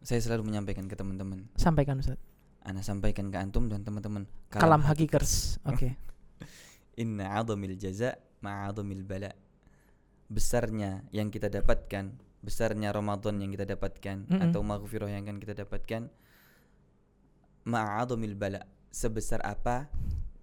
Saya 0.00 0.22
selalu 0.22 0.46
menyampaikan 0.46 0.86
ke 0.86 0.94
teman-teman. 0.94 1.50
Sampaikan 1.54 1.98
Ustaz. 1.98 2.22
Ana 2.62 2.78
sampaikan 2.78 3.26
ke 3.30 3.38
antum 3.42 3.66
dan 3.66 3.82
teman-teman. 3.82 4.26
Kalam 4.54 4.86
hakikers. 4.86 5.56
Oke. 5.70 5.98
Inna 6.94 7.34
'azamil 7.34 7.74
jaza 7.74 8.14
ma'azamil 8.38 9.02
bala. 9.02 9.34
Besarnya 10.30 11.02
yang 11.10 11.28
kita 11.28 11.50
dapatkan, 11.50 12.14
besarnya 12.40 12.94
Ramadan 12.94 13.42
yang 13.42 13.50
kita 13.50 13.66
dapatkan 13.66 14.30
Mm-mm. 14.30 14.42
atau 14.48 14.60
maghfirah 14.62 15.10
yang 15.10 15.26
akan 15.26 15.38
kita 15.42 15.66
dapatkan 15.66 16.06
ma'azamil 17.66 18.34
bala. 18.38 18.62
Sebesar 18.92 19.40
apa 19.42 19.88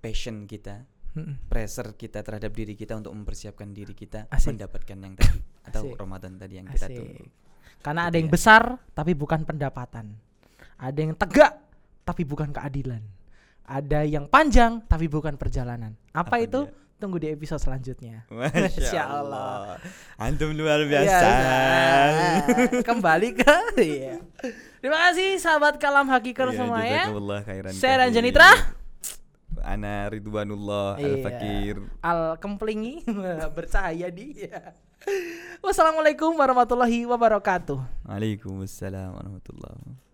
passion 0.01 0.43
kita, 0.49 0.83
Mm-mm. 1.15 1.47
pressure 1.47 1.95
kita 1.95 2.19
terhadap 2.25 2.51
diri 2.51 2.73
kita 2.75 2.97
untuk 2.97 3.13
mempersiapkan 3.15 3.71
diri 3.71 3.93
kita 3.95 4.27
Asik. 4.27 4.57
mendapatkan 4.57 4.97
yang 4.99 5.13
tadi 5.15 5.39
atau 5.69 5.81
Asik. 5.87 5.95
Ramadan 5.95 6.33
tadi 6.35 6.53
yang 6.59 6.67
kita 6.67 6.87
tunggu. 6.91 7.23
Asik. 7.23 7.31
Karena 7.79 8.01
ada 8.11 8.17
yang 8.19 8.27
besar 8.27 8.75
tapi 8.91 9.15
bukan 9.15 9.47
pendapatan. 9.47 10.17
Ada 10.79 10.99
yang 10.99 11.13
tegak 11.15 11.68
tapi 12.09 12.25
bukan 12.25 12.49
keadilan. 12.49 13.05
Ada 13.63 14.01
yang 14.01 14.25
panjang 14.25 14.81
tapi 14.83 15.05
bukan 15.05 15.37
perjalanan. 15.37 15.93
Apa, 16.09 16.25
Apa 16.25 16.35
itu? 16.41 16.61
dia? 16.65 16.73
Tunggu 16.99 17.15
di 17.15 17.31
episode 17.31 17.61
selanjutnya. 17.61 18.25
Masya 18.27 19.03
Allah. 19.21 19.77
Antum 20.19 20.51
luar 20.51 20.83
Ya, 20.83 20.89
biasa. 20.89 21.27
nah, 21.29 22.35
kembali 22.89 23.29
ke 23.37 23.55
iya. 23.79 24.19
Terima 24.81 24.99
kasih 25.07 25.37
sahabat 25.37 25.77
kalam 25.77 26.09
hakikat 26.09 26.51
Iya, 26.51 26.57
semua 26.57 26.81
ya. 26.83 27.07
khairan 27.39 27.71
Saya 27.71 28.03
dan. 28.03 28.11
Janitra. 28.11 28.51
Ana 29.59 30.11
Ridwanullah 30.11 30.97
Al 30.97 31.15
Fakir. 31.19 31.75
Al 32.01 32.35
kemplingi 32.35 33.05
bercahaya 33.55 34.11
dia. 34.11 34.75
Wassalamualaikum 35.63 36.35
warahmatullahi 36.35 37.07
wabarakatuh. 37.07 37.79
Waalaikumsalam 38.03 39.15
warahmatullahi 39.15 39.71
wabarakatuh. 39.77 40.08